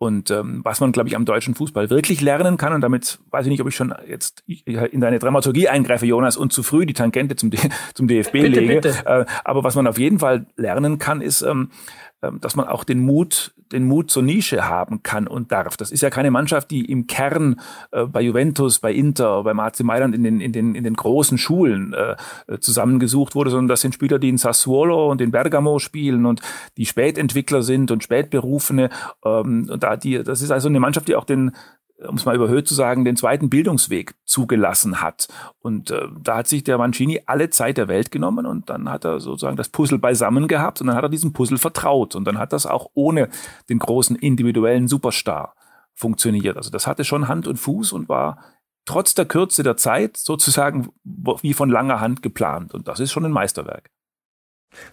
[0.02, 3.44] Und ähm, was man, glaube ich, am deutschen Fußball wirklich lernen kann, und damit weiß
[3.44, 6.94] ich nicht, ob ich schon jetzt in deine Dramaturgie eingreife, Jonas, und zu früh die
[6.94, 7.58] Tangente zum, D
[7.94, 8.74] zum DFB bitte, lege.
[8.76, 8.94] Bitte.
[9.04, 11.68] Äh, aber was man auf jeden Fall lernen kann, ist, ähm,
[12.40, 15.76] dass man auch den Mut, den Mut zur Nische haben kann und darf.
[15.76, 17.60] Das ist ja keine Mannschaft, die im Kern
[17.92, 21.38] äh, bei Juventus, bei Inter, beim AC Mailand in den, in den, in den großen
[21.38, 26.26] Schulen äh, zusammengesucht wurde, sondern das sind Spieler, die in Sassuolo und in Bergamo spielen
[26.26, 26.40] und
[26.76, 28.90] die Spätentwickler sind und Spätberufene.
[29.24, 31.52] Ähm, und da die, das ist also eine Mannschaft, die auch den
[32.06, 35.28] um es mal überhöht zu sagen, den zweiten Bildungsweg zugelassen hat.
[35.60, 39.04] Und äh, da hat sich der Mancini alle Zeit der Welt genommen und dann hat
[39.04, 42.38] er sozusagen das Puzzle beisammen gehabt und dann hat er diesem Puzzle vertraut und dann
[42.38, 43.28] hat das auch ohne
[43.68, 45.54] den großen individuellen Superstar
[45.94, 46.56] funktioniert.
[46.56, 48.38] Also das hatte schon Hand und Fuß und war
[48.86, 52.74] trotz der Kürze der Zeit sozusagen wie von langer Hand geplant.
[52.74, 53.90] Und das ist schon ein Meisterwerk.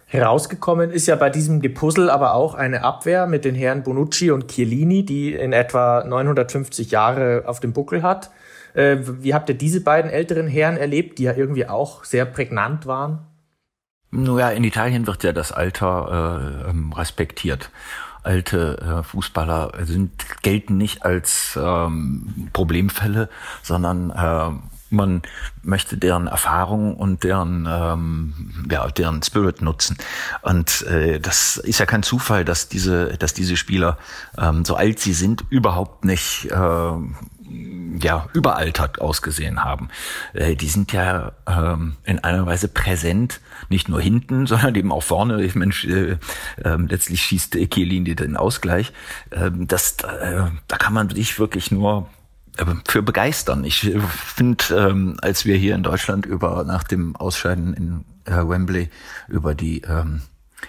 [0.05, 4.47] Herausgekommen ist ja bei diesem Gepuzzle aber auch eine Abwehr mit den Herren Bonucci und
[4.47, 8.31] Chiellini, die in etwa 950 Jahre auf dem Buckel hat.
[8.73, 12.85] Äh, wie habt ihr diese beiden älteren Herren erlebt, die ja irgendwie auch sehr prägnant
[12.85, 13.19] waren?
[14.11, 17.69] Nun ja, in Italien wird ja das Alter äh, ähm, respektiert.
[18.23, 23.29] Alte äh, Fußballer sind, gelten nicht als ähm, Problemfälle,
[23.61, 25.21] sondern äh, man
[25.63, 29.97] möchte deren Erfahrung und deren ähm, ja deren Spirit nutzen.
[30.41, 33.97] Und äh, das ist ja kein Zufall dass diese dass diese Spieler
[34.37, 36.91] ähm, so alt sie sind überhaupt nicht äh,
[37.99, 39.89] ja überaltert ausgesehen haben.
[40.33, 45.03] Äh, die sind ja ähm, in einer Weise präsent nicht nur hinten sondern eben auch
[45.03, 45.43] vorne.
[45.43, 46.17] Ich Mensch äh,
[46.63, 48.93] äh, letztlich schießt Chiellini den Ausgleich.
[49.29, 52.07] Äh, das äh, da kann man sich wirklich nur
[52.87, 53.63] für begeistern.
[53.63, 58.89] Ich finde, ähm, als wir hier in Deutschland über nach dem Ausscheiden in äh, Wembley
[59.27, 60.21] über die ähm,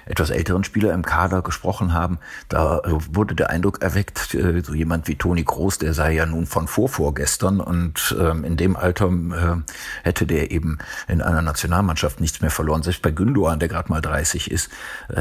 [0.07, 4.74] etwas älteren Spieler im Kader gesprochen haben, da äh, wurde der Eindruck erweckt, äh, so
[4.74, 9.09] jemand wie Toni Groß, der sei ja nun von vorvorgestern und ähm, in dem Alter
[9.09, 9.72] äh,
[10.05, 12.83] hätte der eben in einer Nationalmannschaft nichts mehr verloren.
[12.83, 14.70] Selbst bei Gündogan, der gerade mal 30 ist,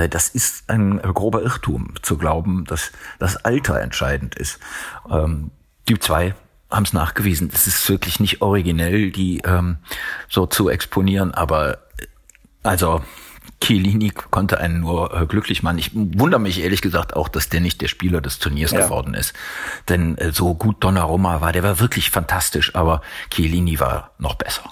[0.09, 4.59] das ist ein grober Irrtum zu glauben, dass das Alter entscheidend ist.
[5.09, 5.51] Ähm,
[5.87, 6.35] die zwei
[6.69, 7.49] haben es nachgewiesen.
[7.53, 9.77] Es ist wirklich nicht originell, die ähm,
[10.29, 11.79] so zu exponieren, aber
[12.63, 13.01] also
[13.61, 15.79] Chiellini konnte einen nur äh, glücklich machen.
[15.79, 18.81] Ich wundere mich ehrlich gesagt auch, dass der nicht der Spieler des Turniers ja.
[18.81, 19.33] geworden ist.
[19.89, 23.01] Denn äh, so gut Donnarumma war, der war wirklich fantastisch, aber
[23.31, 24.63] Chiellini war noch besser.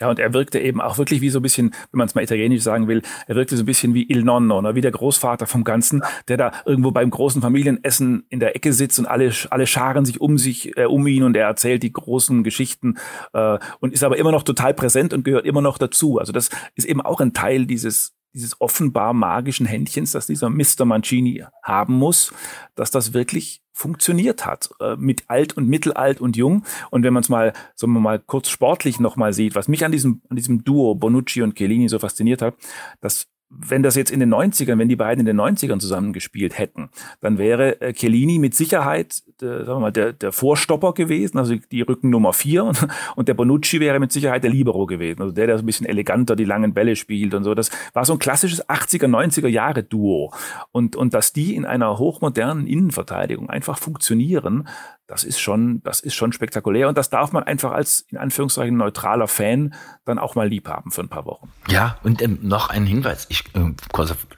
[0.00, 2.24] Ja, und er wirkte eben auch wirklich wie so ein bisschen, wenn man es mal
[2.24, 4.74] italienisch sagen will, er wirkte so ein bisschen wie Il Nonno, ne?
[4.74, 8.98] wie der Großvater vom Ganzen, der da irgendwo beim großen Familienessen in der Ecke sitzt
[8.98, 12.42] und alle, alle scharen sich um sich, äh, um ihn und er erzählt die großen
[12.42, 12.96] Geschichten
[13.34, 16.18] äh, und ist aber immer noch total präsent und gehört immer noch dazu.
[16.18, 20.84] Also das ist eben auch ein Teil dieses dieses offenbar magischen Händchens, das dieser Mr.
[20.84, 22.34] Mancini haben muss,
[22.74, 26.64] dass das wirklich funktioniert hat äh, mit alt und mittelalt und jung.
[26.90, 29.92] Und wenn man es mal, sagen wir mal, kurz sportlich nochmal sieht, was mich an
[29.92, 32.54] diesem, an diesem Duo Bonucci und Chiellini so fasziniert hat,
[33.00, 36.90] dass wenn das jetzt in den 90ern, wenn die beiden in den 90ern zusammengespielt hätten,
[37.20, 41.54] dann wäre äh, Chiellini mit Sicherheit der, sagen wir mal, der, der Vorstopper gewesen, also
[41.70, 45.46] die Rückennummer vier und, und der Bonucci wäre mit Sicherheit der Libero gewesen, also der,
[45.46, 47.54] der so ein bisschen eleganter die langen Bälle spielt und so.
[47.54, 50.32] Das war so ein klassisches 80er, 90er Jahre Duo.
[50.72, 54.68] Und, und dass die in einer hochmodernen Innenverteidigung einfach funktionieren,
[55.06, 58.76] das ist schon, das ist schon spektakulär und das darf man einfach als in Anführungszeichen
[58.76, 59.74] neutraler Fan
[60.06, 61.50] dann auch mal lieb haben für ein paar Wochen.
[61.68, 63.26] Ja, und ähm, noch ein Hinweis.
[63.28, 63.72] Ich, äh,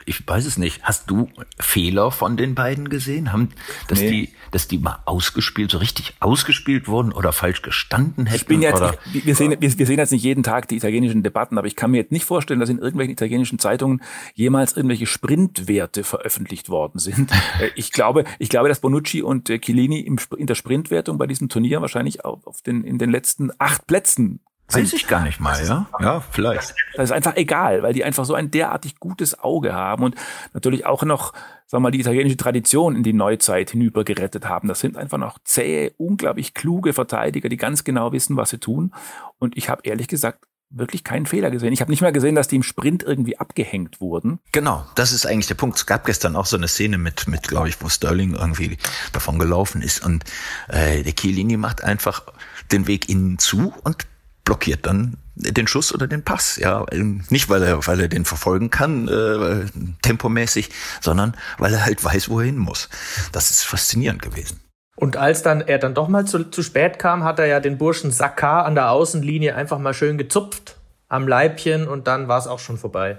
[0.06, 0.82] ich weiß es nicht.
[0.82, 3.32] Hast du Fehler von den beiden gesehen?
[3.32, 3.50] Haben,
[3.86, 4.10] dass nee.
[4.10, 8.36] die, dass die mal ausgespielt, so richtig ausgespielt wurden oder falsch gestanden hätten?
[8.36, 10.76] Ich bin jetzt, oder, ich, wir, sehen, wir, wir sehen jetzt nicht jeden Tag die
[10.76, 14.02] italienischen Debatten, aber ich kann mir jetzt nicht vorstellen, dass in irgendwelchen italienischen Zeitungen
[14.34, 17.30] jemals irgendwelche Sprintwerte veröffentlicht worden sind.
[17.60, 21.26] Äh, ich glaube, ich glaube, dass Bonucci und äh, Chiellini im, in der Sprintwertung bei
[21.26, 25.38] diesem Turnier wahrscheinlich auf, auf den, in den letzten acht Plätzen Weiß ich gar nicht
[25.38, 25.86] mal, ja?
[26.00, 26.74] Ja, vielleicht.
[26.94, 30.16] Das ist einfach egal, weil die einfach so ein derartig gutes Auge haben und
[30.54, 31.32] natürlich auch noch,
[31.66, 34.66] sagen wir mal, die italienische Tradition in die Neuzeit hinüber gerettet haben.
[34.66, 38.92] Das sind einfach noch zähe, unglaublich kluge Verteidiger, die ganz genau wissen, was sie tun.
[39.38, 41.72] Und ich habe ehrlich gesagt wirklich keinen Fehler gesehen.
[41.72, 44.40] Ich habe nicht mal gesehen, dass die im Sprint irgendwie abgehängt wurden.
[44.52, 45.76] Genau, das ist eigentlich der Punkt.
[45.76, 48.76] Es gab gestern auch so eine Szene mit, mit glaube ich, wo Sterling irgendwie
[49.12, 50.24] davon gelaufen ist und
[50.68, 52.24] äh, der Chiellini macht einfach
[52.72, 54.06] den Weg innen zu und
[54.44, 56.56] blockiert dann den Schuss oder den Pass.
[56.56, 59.66] Ja, nicht weil er, weil er den verfolgen kann, äh,
[60.02, 62.88] tempomäßig, sondern weil er halt weiß, wo er hin muss.
[63.32, 64.60] Das ist faszinierend gewesen.
[64.96, 67.78] Und als dann er dann doch mal zu, zu spät kam, hat er ja den
[67.78, 70.76] Burschen Sakar an der Außenlinie einfach mal schön gezupft
[71.08, 73.18] am Leibchen und dann war es auch schon vorbei.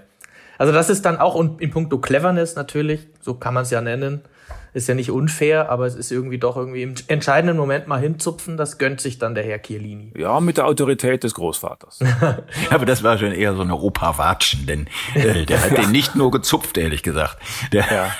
[0.57, 4.21] Also das ist dann auch in puncto Cleverness natürlich, so kann man es ja nennen,
[4.73, 8.57] ist ja nicht unfair, aber es ist irgendwie doch irgendwie im entscheidenden Moment mal hinzupfen,
[8.57, 10.13] das gönnt sich dann der Herr Chiellini.
[10.15, 11.99] Ja, mit der Autorität des Großvaters.
[12.69, 16.31] aber das war schon eher so eine Opa-Watschen, denn äh, der hat den nicht nur
[16.31, 17.37] gezupft, ehrlich gesagt.
[17.71, 18.11] Der, ja.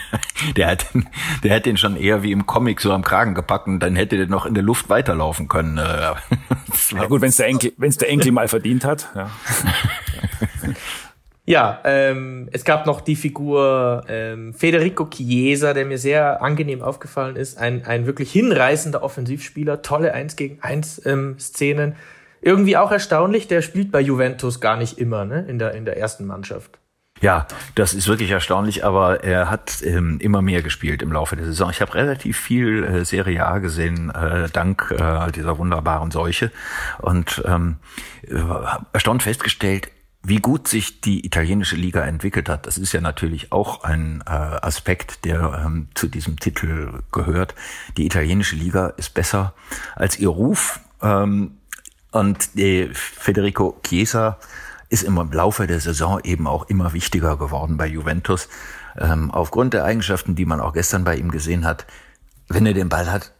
[0.56, 0.86] der, hat,
[1.44, 4.16] der hat den schon eher wie im Comic so am Kragen gepackt und dann hätte
[4.16, 5.76] der noch in der Luft weiterlaufen können.
[5.78, 9.08] Äh, ja gut, wenn es der Enkel, wenn es der Enkel mal verdient hat.
[9.14, 9.30] Ja.
[11.48, 17.36] Ja, ähm, es gab noch die Figur ähm, Federico Chiesa, der mir sehr angenehm aufgefallen
[17.36, 17.56] ist.
[17.56, 21.94] Ein, ein wirklich hinreißender Offensivspieler, tolle 1 gegen 1 ähm, Szenen.
[22.42, 25.44] Irgendwie auch erstaunlich, der spielt bei Juventus gar nicht immer ne?
[25.48, 26.80] in, der, in der ersten Mannschaft.
[27.20, 31.46] Ja, das ist wirklich erstaunlich, aber er hat ähm, immer mehr gespielt im Laufe der
[31.46, 31.70] Saison.
[31.70, 36.50] Ich habe relativ viel äh, Serie A gesehen, äh, dank äh, dieser wunderbaren Seuche
[36.98, 37.76] und ähm,
[38.28, 38.34] äh,
[38.92, 39.88] erstaunt festgestellt,
[40.28, 44.30] wie gut sich die italienische Liga entwickelt hat, das ist ja natürlich auch ein äh,
[44.30, 47.54] Aspekt, der ähm, zu diesem Titel gehört.
[47.96, 49.54] Die italienische Liga ist besser
[49.94, 50.80] als ihr Ruf.
[51.00, 51.58] Ähm,
[52.10, 54.38] und äh, Federico Chiesa
[54.88, 58.48] ist im Laufe der Saison eben auch immer wichtiger geworden bei Juventus.
[58.98, 61.86] Ähm, aufgrund der Eigenschaften, die man auch gestern bei ihm gesehen hat,
[62.48, 63.32] wenn er den Ball hat,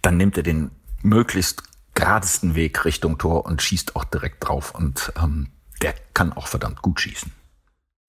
[0.00, 0.70] dann nimmt er den
[1.02, 4.74] möglichst geradesten Weg Richtung Tor und schießt auch direkt drauf.
[4.74, 5.48] Und ähm,
[5.84, 7.30] der kann auch verdammt gut schießen.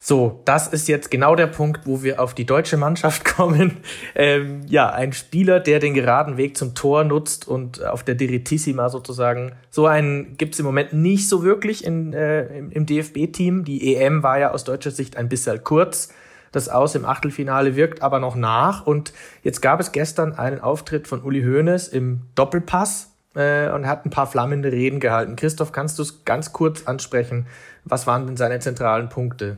[0.02, 3.78] So, das ist jetzt genau der Punkt, wo wir auf die deutsche Mannschaft kommen.
[4.14, 8.90] Ähm, ja, ein Spieler, der den geraden Weg zum Tor nutzt und auf der Direttissima
[8.90, 9.54] sozusagen.
[9.72, 13.66] So einen gibt's im Moment nicht so wirklich in, äh, im, im DFB-Team.
[13.66, 16.14] Die EM war ja aus deutscher Sicht ein bisschen kurz.
[16.52, 18.86] Das Aus im Achtelfinale wirkt aber noch nach.
[18.86, 19.12] Und
[19.44, 24.10] jetzt gab es gestern einen Auftritt von Uli Hoeneß im Doppelpass äh, und hat ein
[24.10, 25.36] paar flammende Reden gehalten.
[25.36, 27.48] Christoph, kannst du es ganz kurz ansprechen?
[27.84, 29.58] Was waren denn seine zentralen Punkte?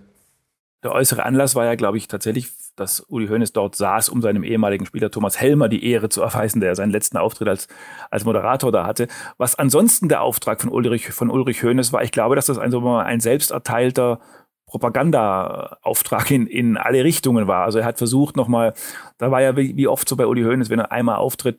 [0.84, 4.44] Der äußere Anlass war ja, glaube ich, tatsächlich, dass Uli Hoeneß dort saß, um seinem
[4.44, 7.68] ehemaligen Spieler Thomas Helmer die Ehre zu erweisen, der seinen letzten Auftritt als,
[8.12, 9.08] als Moderator da hatte.
[9.38, 12.70] Was ansonsten der Auftrag von Ulrich, von Ulrich Hoeneß war, ich glaube, dass das ein,
[12.72, 14.20] so ein selbst erteilter
[14.68, 17.64] Propaganda-Auftrag in, in alle Richtungen war.
[17.64, 18.74] Also er hat versucht nochmal,
[19.18, 21.58] da war ja wie, wie oft so bei Uli Hoeneß, wenn er einmal auftritt,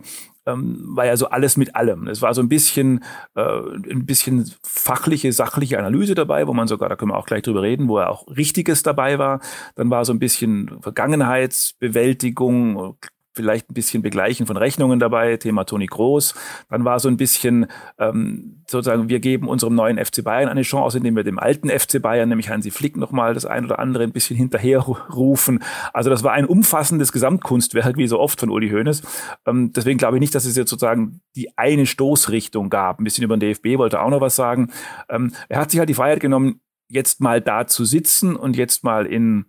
[0.48, 2.08] ähm, war ja so alles mit allem.
[2.08, 6.88] Es war so ein bisschen, äh, ein bisschen fachliche, sachliche Analyse dabei, wo man sogar,
[6.88, 9.40] da können wir auch gleich drüber reden, wo er auch Richtiges dabei war.
[9.76, 12.96] Dann war so ein bisschen Vergangenheitsbewältigung,
[13.38, 16.34] vielleicht ein bisschen Begleichen von Rechnungen dabei, Thema Toni Groß.
[16.68, 20.98] Dann war so ein bisschen ähm, sozusagen, wir geben unserem neuen FC Bayern eine Chance,
[20.98, 24.10] indem wir dem alten FC Bayern, nämlich Hansi Flick, nochmal das ein oder andere ein
[24.10, 25.62] bisschen hinterherrufen.
[25.92, 29.02] Also das war ein umfassendes Gesamtkunstwerk, wie so oft von Uli Hoeneß.
[29.46, 32.98] Ähm, deswegen glaube ich nicht, dass es jetzt sozusagen die eine Stoßrichtung gab.
[32.98, 34.72] Ein bisschen über den DFB wollte auch noch was sagen.
[35.08, 38.82] Ähm, er hat sich halt die Freiheit genommen, jetzt mal da zu sitzen und jetzt
[38.82, 39.46] mal in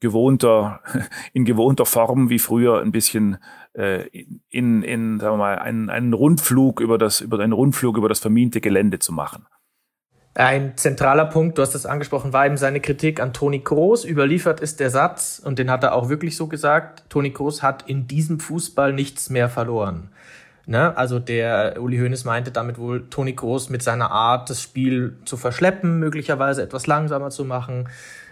[0.00, 0.80] gewohnter,
[1.32, 3.38] in gewohnter Form wie früher ein bisschen
[3.74, 4.06] äh,
[4.48, 8.20] in, in, sagen wir mal, einen, einen Rundflug über das, über einen Rundflug über das
[8.20, 9.46] vermiente Gelände zu machen.
[10.34, 14.04] Ein zentraler Punkt, du hast es angesprochen, war eben seine Kritik an Toni Kroos.
[14.04, 17.88] Überliefert ist der Satz, und den hat er auch wirklich so gesagt, Toni Kroos hat
[17.88, 20.10] in diesem Fußball nichts mehr verloren.
[20.66, 20.94] Ne?
[20.94, 25.38] Also der Uli Hoeneß meinte damit wohl, Toni Kroos mit seiner Art, das Spiel zu
[25.38, 27.88] verschleppen, möglicherweise etwas langsamer zu machen,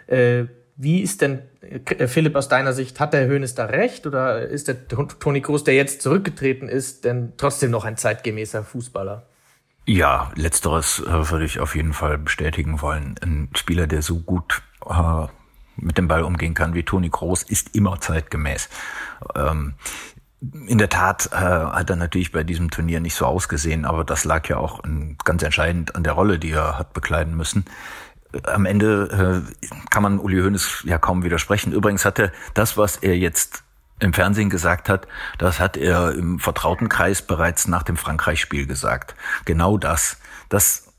[0.06, 0.44] äh,
[0.76, 4.68] wie ist denn, äh, Philipp, aus deiner Sicht, hat der Hönes da recht oder ist
[4.68, 9.26] der Toni Kroos, der jetzt zurückgetreten ist, denn trotzdem noch ein zeitgemäßer Fußballer?
[9.86, 13.16] Ja, letzteres äh, würde ich auf jeden Fall bestätigen wollen.
[13.22, 15.26] Ein Spieler, der so gut äh,
[15.76, 18.68] mit dem Ball umgehen kann wie Toni Kroos, ist immer zeitgemäß.
[19.36, 19.74] Ähm,
[20.66, 24.24] in der Tat äh, hat er natürlich bei diesem Turnier nicht so ausgesehen, aber das
[24.24, 24.82] lag ja auch
[25.24, 27.64] ganz entscheidend an der Rolle, die er hat bekleiden müssen
[28.44, 31.72] am Ende äh, kann man Uli Hoeneß ja kaum widersprechen.
[31.72, 33.64] Übrigens hat er das, was er jetzt
[34.00, 35.06] im Fernsehen gesagt hat,
[35.38, 39.14] das hat er im vertrauten Kreis bereits nach dem Frankreich-Spiel gesagt.
[39.44, 40.18] Genau das.
[40.48, 40.92] Dass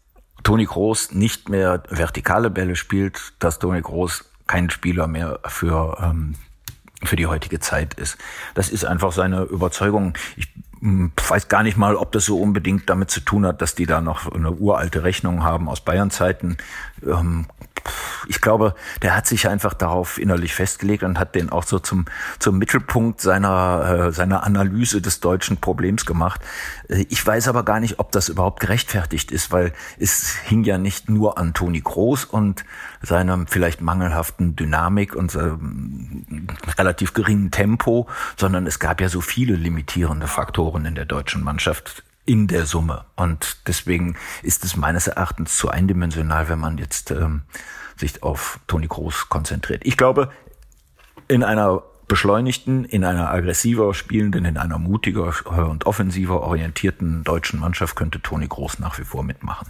[0.43, 6.35] Toni Groß nicht mehr vertikale Bälle spielt, dass Toni Groß kein Spieler mehr für, ähm,
[7.03, 8.17] für die heutige Zeit ist.
[8.53, 10.13] Das ist einfach seine Überzeugung.
[10.37, 10.53] Ich
[10.85, 14.01] weiß gar nicht mal, ob das so unbedingt damit zu tun hat, dass die da
[14.01, 16.57] noch eine uralte Rechnung haben aus Bayern-Zeiten.
[17.03, 17.47] Ähm,
[18.27, 22.05] ich glaube, der hat sich einfach darauf innerlich festgelegt und hat den auch so zum,
[22.39, 26.41] zum Mittelpunkt seiner, äh, seiner Analyse des deutschen Problems gemacht.
[26.87, 30.77] Äh, ich weiß aber gar nicht, ob das überhaupt gerechtfertigt ist, weil es hing ja
[30.77, 32.65] nicht nur an Toni Groß und
[33.01, 35.37] seiner vielleicht mangelhaften Dynamik und
[36.77, 42.03] relativ geringen Tempo, sondern es gab ja so viele limitierende Faktoren in der deutschen Mannschaft
[42.25, 43.05] in der Summe.
[43.15, 47.43] Und deswegen ist es meines Erachtens zu eindimensional, wenn man jetzt ähm,
[47.95, 49.81] sich auf Toni Kroos konzentriert.
[49.85, 50.31] Ich glaube,
[51.27, 55.33] in einer beschleunigten, in einer aggressiver spielenden, in einer mutiger
[55.69, 59.67] und offensiver orientierten deutschen Mannschaft könnte Toni Groß nach wie vor mitmachen.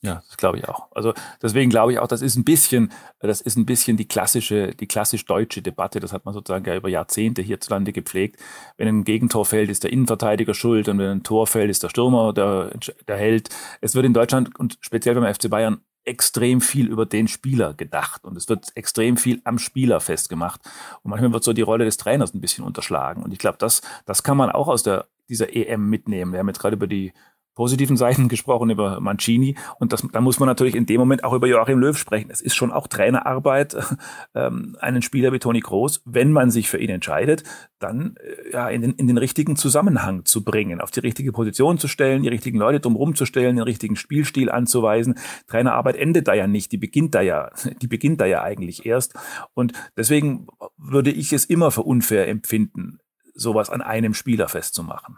[0.00, 0.86] Ja, das glaube ich auch.
[0.92, 4.72] Also deswegen glaube ich auch, das ist ein bisschen, das ist ein bisschen die klassische,
[4.74, 5.98] die klassisch deutsche Debatte.
[5.98, 8.40] Das hat man sozusagen ja über Jahrzehnte hierzulande gepflegt.
[8.76, 11.88] Wenn ein Gegentor fällt, ist der Innenverteidiger schuld und wenn ein Tor fällt, ist der
[11.88, 12.70] Stürmer der,
[13.08, 13.48] der Held.
[13.80, 18.24] Es wird in Deutschland und speziell beim FC Bayern extrem viel über den Spieler gedacht
[18.24, 20.60] und es wird extrem viel am Spieler festgemacht.
[21.02, 23.22] Und manchmal wird so die Rolle des Trainers ein bisschen unterschlagen.
[23.24, 26.32] Und ich glaube, das, das kann man auch aus der, dieser EM mitnehmen.
[26.32, 27.12] Wir haben jetzt gerade über die
[27.58, 29.56] positiven Seiten gesprochen, über Mancini.
[29.80, 32.30] Und das, da muss man natürlich in dem Moment auch über Joachim Löw sprechen.
[32.30, 33.76] Es ist schon auch Trainerarbeit,
[34.36, 37.42] ähm, einen Spieler wie Toni Kroos, wenn man sich für ihn entscheidet,
[37.80, 41.78] dann äh, ja, in, den, in den richtigen Zusammenhang zu bringen, auf die richtige Position
[41.78, 45.18] zu stellen, die richtigen Leute drumherum zu stellen, den richtigen Spielstil anzuweisen.
[45.48, 47.50] Trainerarbeit endet da ja nicht, die beginnt da ja,
[47.82, 49.14] die beginnt da ja eigentlich erst.
[49.54, 53.00] Und deswegen würde ich es immer für unfair empfinden,
[53.34, 55.16] sowas an einem Spieler festzumachen.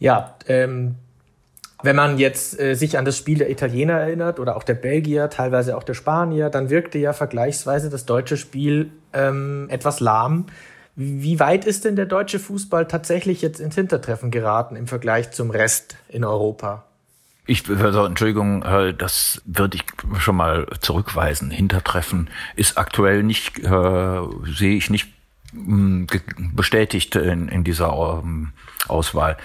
[0.00, 0.96] Ja, ähm,
[1.82, 5.30] wenn man jetzt äh, sich an das Spiel der Italiener erinnert oder auch der Belgier,
[5.30, 10.46] teilweise auch der Spanier, dann wirkte ja vergleichsweise das deutsche Spiel ähm, etwas lahm.
[10.96, 15.50] Wie weit ist denn der deutsche Fußball tatsächlich jetzt ins Hintertreffen geraten im Vergleich zum
[15.50, 16.84] Rest in Europa?
[17.46, 18.62] Ich also, Entschuldigung,
[18.98, 19.84] das würde ich
[20.20, 21.50] schon mal zurückweisen.
[21.50, 25.08] Hintertreffen ist aktuell nicht, äh, sehe ich nicht
[25.52, 28.52] bestätigt in, in dieser ähm,
[28.88, 29.36] Auswahl.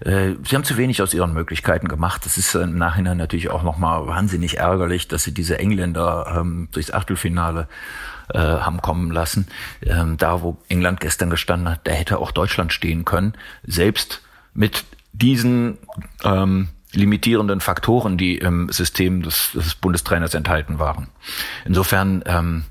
[0.00, 2.24] Äh, sie haben zu wenig aus ihren Möglichkeiten gemacht.
[2.24, 6.90] Das ist im Nachhinein natürlich auch nochmal wahnsinnig ärgerlich, dass sie diese Engländer ähm, durchs
[6.90, 7.68] Achtelfinale
[8.32, 9.46] äh, haben kommen lassen.
[9.82, 13.34] Ähm, da, wo England gestern gestanden hat, da hätte auch Deutschland stehen können.
[13.64, 14.22] Selbst
[14.54, 15.78] mit diesen
[16.24, 21.08] ähm, limitierenden Faktoren, die im System des, des Bundestrainers enthalten waren.
[21.64, 22.64] Insofern, ähm,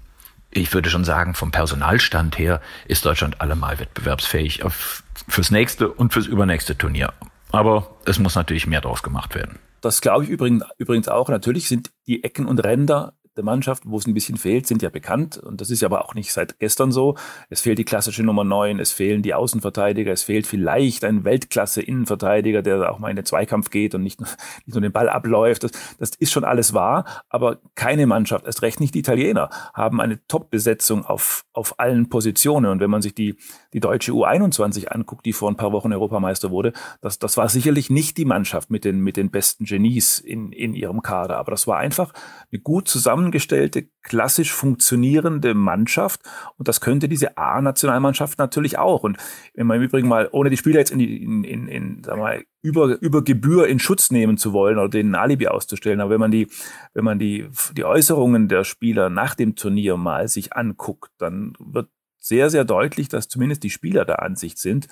[0.56, 6.14] ich würde schon sagen, vom Personalstand her ist Deutschland allemal wettbewerbsfähig auf, fürs nächste und
[6.14, 7.14] fürs übernächste Turnier.
[7.52, 9.60] Aber es muss natürlich mehr draus gemacht werden.
[9.82, 11.30] Das glaube ich übrigens, übrigens auch.
[11.30, 14.90] Natürlich sind die Ecken und Ränder der Mannschaft, wo es ein bisschen fehlt, sind ja
[14.90, 15.38] bekannt.
[15.38, 17.16] Und das ist ja aber auch nicht seit gestern so.
[17.50, 22.62] Es fehlt die klassische Nummer 9, es fehlen die Außenverteidiger, es fehlt vielleicht ein Weltklasse-Innenverteidiger,
[22.62, 24.30] der auch mal in den Zweikampf geht und nicht nur,
[24.66, 25.64] nicht nur den Ball abläuft.
[25.64, 30.00] Das, das ist schon alles wahr, aber keine Mannschaft, erst recht nicht die Italiener, haben
[30.00, 32.72] eine Top-Besetzung auf, auf allen Positionen.
[32.72, 33.38] Und wenn man sich die,
[33.74, 37.90] die deutsche U21 anguckt, die vor ein paar Wochen Europameister wurde, das, das war sicherlich
[37.90, 41.68] nicht die Mannschaft mit den, mit den besten Genies in, in ihrem Kader, aber das
[41.68, 42.14] war einfach
[42.52, 46.22] eine gut zusammengestellte, klassisch funktionierende Mannschaft.
[46.58, 49.04] Und das könnte diese A-Nationalmannschaft natürlich auch.
[49.04, 49.18] Und
[49.56, 52.18] wenn man im Übrigen mal, ohne die Spieler jetzt in, die, in, in, in sag
[52.18, 56.12] mal, über, über Gebühr in Schutz nehmen zu wollen oder denen ein Alibi auszustellen, aber
[56.12, 56.48] wenn man die,
[56.94, 61.90] wenn man die, die Äußerungen der Spieler nach dem Turnier mal sich anguckt, dann wird
[62.24, 64.88] sehr, sehr deutlich, dass zumindest die Spieler der Ansicht sind,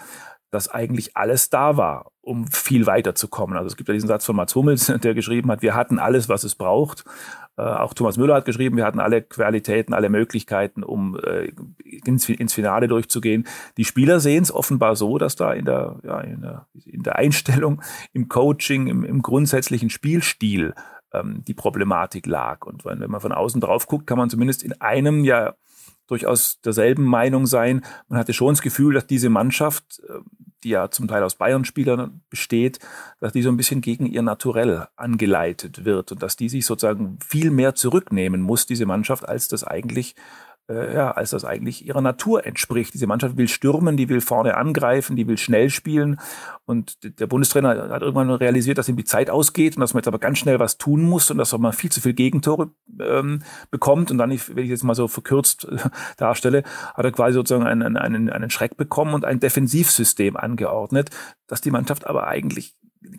[0.52, 3.56] dass eigentlich alles da war, um viel weiterzukommen.
[3.56, 6.28] Also es gibt ja diesen Satz von Mats Hummels, der geschrieben hat, wir hatten alles,
[6.28, 7.06] was es braucht.
[7.58, 11.54] Äh, auch Thomas Müller hat geschrieben, wir hatten alle Qualitäten, alle Möglichkeiten, um äh,
[12.06, 13.48] ins, Finale durchzugehen.
[13.78, 17.16] Die Spieler sehen es offenbar so, dass da in der, ja, in der, in der
[17.16, 20.74] Einstellung, im Coaching, im, im grundsätzlichen Spielstil
[21.14, 22.66] ähm, die Problematik lag.
[22.66, 25.54] Und wenn, wenn man von außen drauf guckt, kann man zumindest in einem ja
[26.12, 27.84] durchaus derselben Meinung sein.
[28.10, 30.20] Man hatte schon das Gefühl, dass diese Mannschaft, äh,
[30.64, 32.80] die ja zum Teil aus Bayern-Spielern besteht,
[33.20, 37.18] dass die so ein bisschen gegen ihr Naturell angeleitet wird und dass die sich sozusagen
[37.26, 40.16] viel mehr zurücknehmen muss, diese Mannschaft, als das eigentlich
[40.72, 42.94] äh, ja, als das eigentlich ihrer Natur entspricht.
[42.94, 46.20] Diese Mannschaft will stürmen, die will vorne angreifen, die will schnell spielen.
[46.66, 50.08] Und der Bundestrainer hat irgendwann realisiert, dass ihm die Zeit ausgeht und dass man jetzt
[50.08, 54.12] aber ganz schnell was tun muss und dass man viel zu viel Gegentore ähm, bekommt.
[54.12, 55.78] Und dann, wenn ich jetzt mal so verkürzt äh,
[56.18, 61.10] darstelle, hat er quasi sozusagen einen, einen, einen Schreck bekommen und ein Defensivsystem angeordnet,
[61.48, 62.76] das die Mannschaft aber eigentlich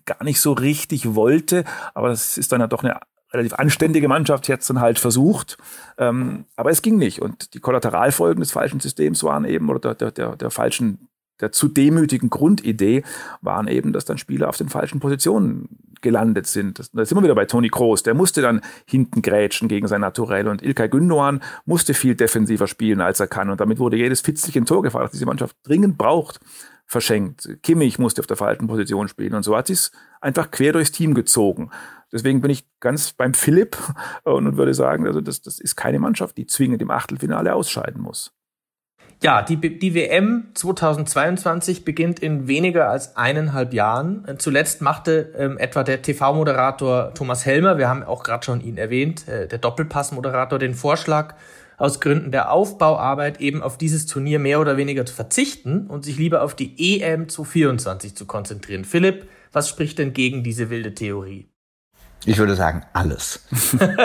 [0.07, 1.65] gar nicht so richtig wollte.
[1.95, 3.01] Aber das ist dann ja doch eine
[3.33, 5.57] relativ anständige Mannschaft jetzt dann halt versucht.
[5.99, 7.21] Ähm, aber es ging nicht.
[7.21, 11.09] Und die Kollateralfolgen des falschen Systems waren eben, oder der, der, der falschen,
[11.41, 13.03] der zu demütigen Grundidee
[13.41, 15.69] waren eben, dass dann Spieler auf den falschen Positionen
[16.03, 16.79] gelandet sind.
[16.79, 18.03] Das, da sind wir wieder bei Toni Kroos.
[18.03, 20.49] Der musste dann hinten grätschen gegen sein Naturell.
[20.49, 23.51] Und Ilkay Gündoğan musste viel defensiver spielen, als er kann.
[23.51, 26.41] Und damit wurde jedes Fitzlichen Tor gefahren, das diese Mannschaft dringend braucht
[26.93, 27.49] verschenkt.
[27.63, 31.15] Kimmich musste auf der falschen Position spielen und so hat es einfach quer durchs Team
[31.15, 31.71] gezogen.
[32.13, 33.77] Deswegen bin ich ganz beim Philipp
[34.25, 38.33] und würde sagen, also das, das ist keine Mannschaft, die zwingend im Achtelfinale ausscheiden muss.
[39.23, 44.27] Ja, die, die WM 2022 beginnt in weniger als eineinhalb Jahren.
[44.39, 49.29] Zuletzt machte ähm, etwa der TV-Moderator Thomas Helmer, wir haben auch gerade schon ihn erwähnt,
[49.29, 51.37] äh, der Doppelpass-Moderator, den Vorschlag,
[51.79, 56.19] aus Gründen der Aufbauarbeit eben auf dieses Turnier mehr oder weniger zu verzichten und sich
[56.19, 58.85] lieber auf die EM 2024 zu konzentrieren.
[58.85, 61.52] Philipp, was spricht denn gegen diese wilde Theorie?
[62.25, 63.41] Ich würde sagen, alles.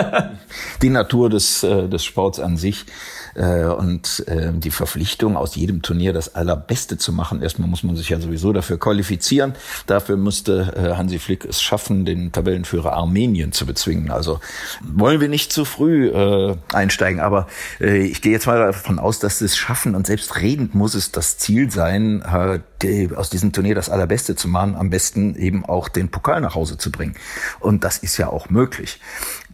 [0.82, 2.86] die Natur des, äh, des Sports an sich
[3.34, 7.42] und äh, die Verpflichtung, aus jedem Turnier das Allerbeste zu machen.
[7.42, 9.54] Erstmal muss man sich ja sowieso dafür qualifizieren.
[9.86, 14.10] Dafür musste äh, Hansi Flick es schaffen, den Tabellenführer Armenien zu bezwingen.
[14.10, 14.40] Also
[14.82, 17.46] wollen wir nicht zu früh äh, einsteigen, aber
[17.80, 20.94] äh, ich gehe jetzt mal davon aus, dass sie es schaffen und selbst redend muss
[20.94, 25.34] es das Ziel sein, äh, die, aus diesem Turnier das Allerbeste zu machen, am besten
[25.36, 27.16] eben auch den Pokal nach Hause zu bringen.
[27.60, 29.00] Und das ist ja auch möglich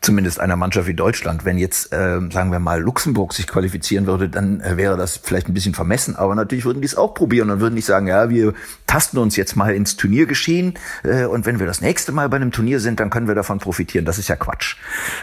[0.05, 1.45] zumindest einer Mannschaft wie Deutschland.
[1.45, 5.49] Wenn jetzt, äh, sagen wir mal, Luxemburg sich qualifizieren würde, dann äh, wäre das vielleicht
[5.49, 6.15] ein bisschen vermessen.
[6.15, 8.53] Aber natürlich würden die es auch probieren und würden nicht sagen, ja, wir
[8.87, 12.53] tasten uns jetzt mal ins Turniergeschehen äh, und wenn wir das nächste Mal bei einem
[12.53, 14.05] Turnier sind, dann können wir davon profitieren.
[14.05, 14.77] Das ist ja Quatsch.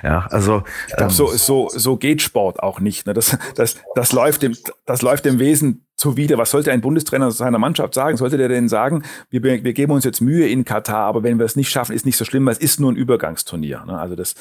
[0.03, 0.63] Ja, also
[0.97, 3.05] ähm, so, so, so geht Sport auch nicht.
[3.05, 3.13] Ne?
[3.13, 6.37] Das, das, das läuft dem, das läuft dem Wesen zuwider.
[6.37, 8.17] Was sollte ein Bundestrainer seiner Mannschaft sagen?
[8.17, 11.45] Sollte der denn sagen, wir, wir geben uns jetzt Mühe in Katar, aber wenn wir
[11.45, 13.83] es nicht schaffen, ist nicht so schlimm, weil es ist nur ein Übergangsturnier.
[13.85, 13.97] Ne?
[13.99, 14.33] Also das,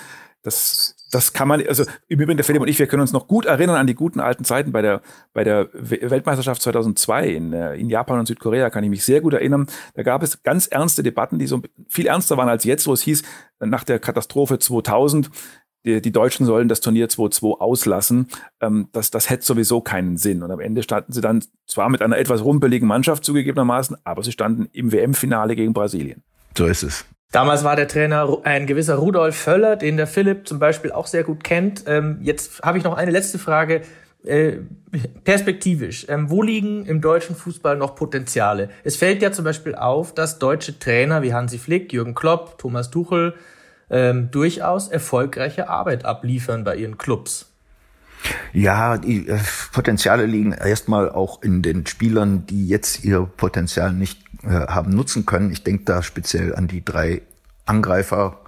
[0.43, 3.29] das, das kann man, also im Übrigen der Philipp und ich, wir können uns noch
[3.29, 7.75] gut erinnern an die guten alten Zeiten bei der, bei der Weltmeisterschaft 2002 in, äh,
[7.75, 9.67] in Japan und Südkorea, kann ich mich sehr gut erinnern.
[9.95, 13.03] Da gab es ganz ernste Debatten, die so viel ernster waren als jetzt, wo es
[13.03, 13.23] hieß,
[13.61, 15.31] nach der Katastrophe 2000,
[15.85, 18.29] die, die Deutschen sollen das Turnier 2-2 auslassen.
[18.61, 20.43] Ähm, das, das hätte sowieso keinen Sinn.
[20.43, 24.33] Und am Ende standen sie dann zwar mit einer etwas rumpeligen Mannschaft zugegebenermaßen, aber sie
[24.33, 26.23] standen im WM-Finale gegen Brasilien.
[26.57, 27.05] So ist es.
[27.33, 31.23] Damals war der Trainer ein gewisser Rudolf Völler, den der Philipp zum Beispiel auch sehr
[31.23, 31.85] gut kennt.
[31.87, 33.83] Ähm, jetzt habe ich noch eine letzte Frage.
[34.25, 34.59] äh,
[35.25, 38.69] perspektivisch, ähm, wo liegen im deutschen Fußball noch Potenziale?
[38.85, 42.91] Es fällt ja zum Beispiel auf, dass deutsche Trainer wie Hansi Flick, Jürgen Klopp, Thomas
[42.91, 43.35] Tuchel
[43.89, 47.47] ähm, durchaus erfolgreiche Arbeit abliefern bei ihren Clubs.
[48.53, 49.39] Ja, die äh,
[49.73, 55.25] Potenziale liegen erstmal auch in den Spielern, die jetzt ihr Potenzial nicht äh, haben nutzen
[55.25, 55.51] können.
[55.51, 57.23] Ich denke da speziell an die drei
[57.71, 58.41] Angreifer,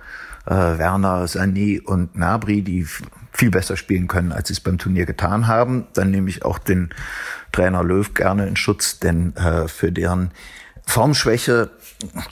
[0.47, 2.87] äh, Werner, Sané und Nabri, die
[3.33, 5.87] viel besser spielen können, als sie es beim Turnier getan haben.
[5.95, 6.91] Dann nehme ich auch den
[7.53, 10.33] Trainer Löw gerne in Schutz, denn äh, für deren
[10.87, 11.71] Formschwäche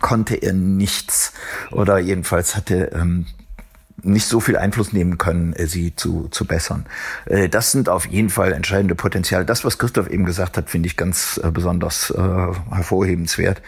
[0.00, 1.32] konnte er nichts
[1.70, 3.26] oder jedenfalls hatte ähm,
[4.02, 6.86] nicht so viel Einfluss nehmen können, äh, sie zu, zu bessern.
[7.26, 9.44] Äh, das sind auf jeden Fall entscheidende Potenziale.
[9.44, 12.12] Das, was Christoph eben gesagt hat, finde ich ganz äh, besonders
[12.70, 13.62] hervorhebenswert.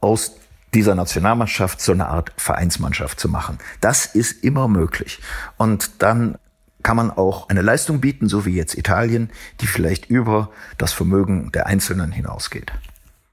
[0.00, 0.36] Aus
[0.74, 3.58] dieser Nationalmannschaft so eine Art Vereinsmannschaft zu machen.
[3.80, 5.20] Das ist immer möglich.
[5.56, 6.38] Und dann
[6.82, 11.52] kann man auch eine Leistung bieten, so wie jetzt Italien, die vielleicht über das Vermögen
[11.52, 12.72] der Einzelnen hinausgeht.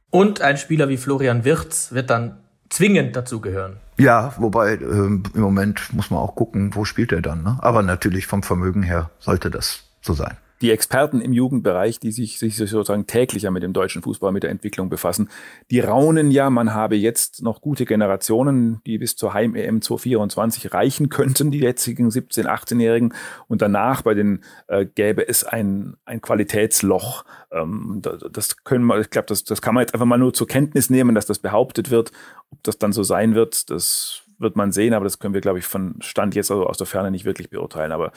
[0.10, 2.38] Und ein Spieler wie Florian Wirtz wird dann
[2.70, 3.78] zwingend dazugehören.
[3.98, 7.44] Ja, wobei äh, im Moment muss man auch gucken, wo spielt er dann.
[7.44, 7.58] Ne?
[7.62, 12.40] Aber natürlich vom Vermögen her sollte das so sein die Experten im Jugendbereich, die sich,
[12.40, 15.30] sich sozusagen täglicher mit dem deutschen Fußball, mit der Entwicklung befassen,
[15.70, 21.10] die raunen ja, man habe jetzt noch gute Generationen, die bis zur Heim-EM 2024 reichen
[21.10, 23.14] könnten, die jetzigen 17-, 18-Jährigen.
[23.48, 27.24] Und danach bei den äh, gäbe es ein, ein Qualitätsloch.
[27.52, 28.02] Ähm,
[28.32, 30.90] das können wir, ich glaube, das, das kann man jetzt einfach mal nur zur Kenntnis
[30.90, 32.12] nehmen, dass das behauptet wird.
[32.52, 35.60] Ob das dann so sein wird, das wird man sehen, aber das können wir, glaube
[35.60, 37.92] ich, von Stand jetzt also aus der Ferne nicht wirklich beurteilen.
[37.92, 38.12] Aber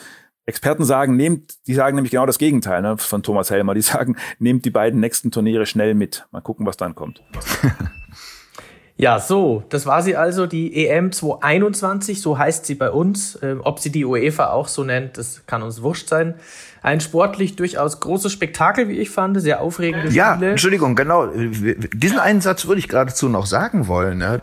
[0.47, 3.75] Experten sagen, nehmt, die sagen nämlich genau das Gegenteil ne, von Thomas Helmer.
[3.75, 6.27] Die sagen, nehmt die beiden nächsten Turniere schnell mit.
[6.31, 7.23] Mal gucken, was dann kommt.
[9.01, 13.39] Ja, so, das war sie also, die EM 2021, so heißt sie bei uns.
[13.41, 16.35] Ähm, ob sie die UEFA auch so nennt, das kann uns wurscht sein.
[16.83, 20.19] Ein sportlich durchaus großes Spektakel, wie ich fand, sehr aufregende Spiele.
[20.19, 21.29] Ja, Entschuldigung, genau.
[21.29, 24.19] Diesen einen Satz würde ich geradezu noch sagen wollen.
[24.19, 24.43] Ne?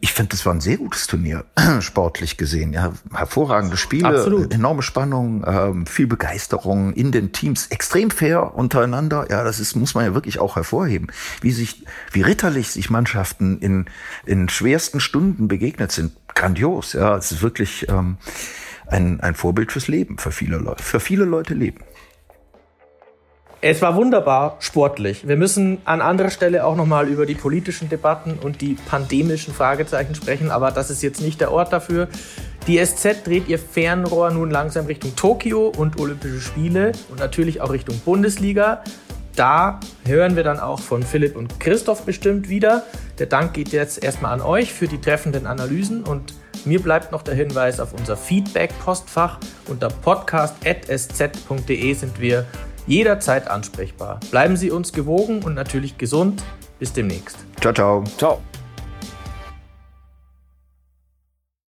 [0.00, 1.44] Ich finde, das war ein sehr gutes Turnier,
[1.80, 2.72] sportlich gesehen.
[2.72, 4.54] Ja, hervorragende Spiele, Absolut.
[4.54, 9.26] enorme Spannung, ähm, viel Begeisterung in den Teams, extrem fair untereinander.
[9.28, 11.08] Ja, das ist, muss man ja wirklich auch hervorheben.
[11.40, 13.86] Wie sich, wie ritterlich sich Mannschaften in,
[14.24, 16.12] in schwersten Stunden begegnet sind.
[16.34, 16.92] Grandios.
[16.92, 18.18] Ja, es ist wirklich ähm,
[18.86, 21.80] ein, ein Vorbild fürs Leben, für viele Leute, für viele Leute leben.
[23.60, 25.26] Es war wunderbar sportlich.
[25.26, 30.14] Wir müssen an anderer Stelle auch nochmal über die politischen Debatten und die pandemischen Fragezeichen
[30.14, 32.06] sprechen, aber das ist jetzt nicht der Ort dafür.
[32.68, 37.72] Die SZ dreht ihr Fernrohr nun langsam Richtung Tokio und Olympische Spiele und natürlich auch
[37.72, 38.84] Richtung Bundesliga.
[39.34, 42.84] Da hören wir dann auch von Philipp und Christoph bestimmt wieder.
[43.18, 46.32] Der Dank geht jetzt erstmal an euch für die treffenden Analysen und
[46.64, 49.38] mir bleibt noch der Hinweis auf unser Feedback-Postfach.
[49.66, 50.54] Unter podcast.sz.de
[51.94, 52.46] sind wir
[52.88, 54.18] jederzeit ansprechbar.
[54.30, 56.42] Bleiben Sie uns gewogen und natürlich gesund.
[56.78, 57.36] Bis demnächst.
[57.60, 58.04] Ciao, ciao.
[58.16, 58.40] Ciao.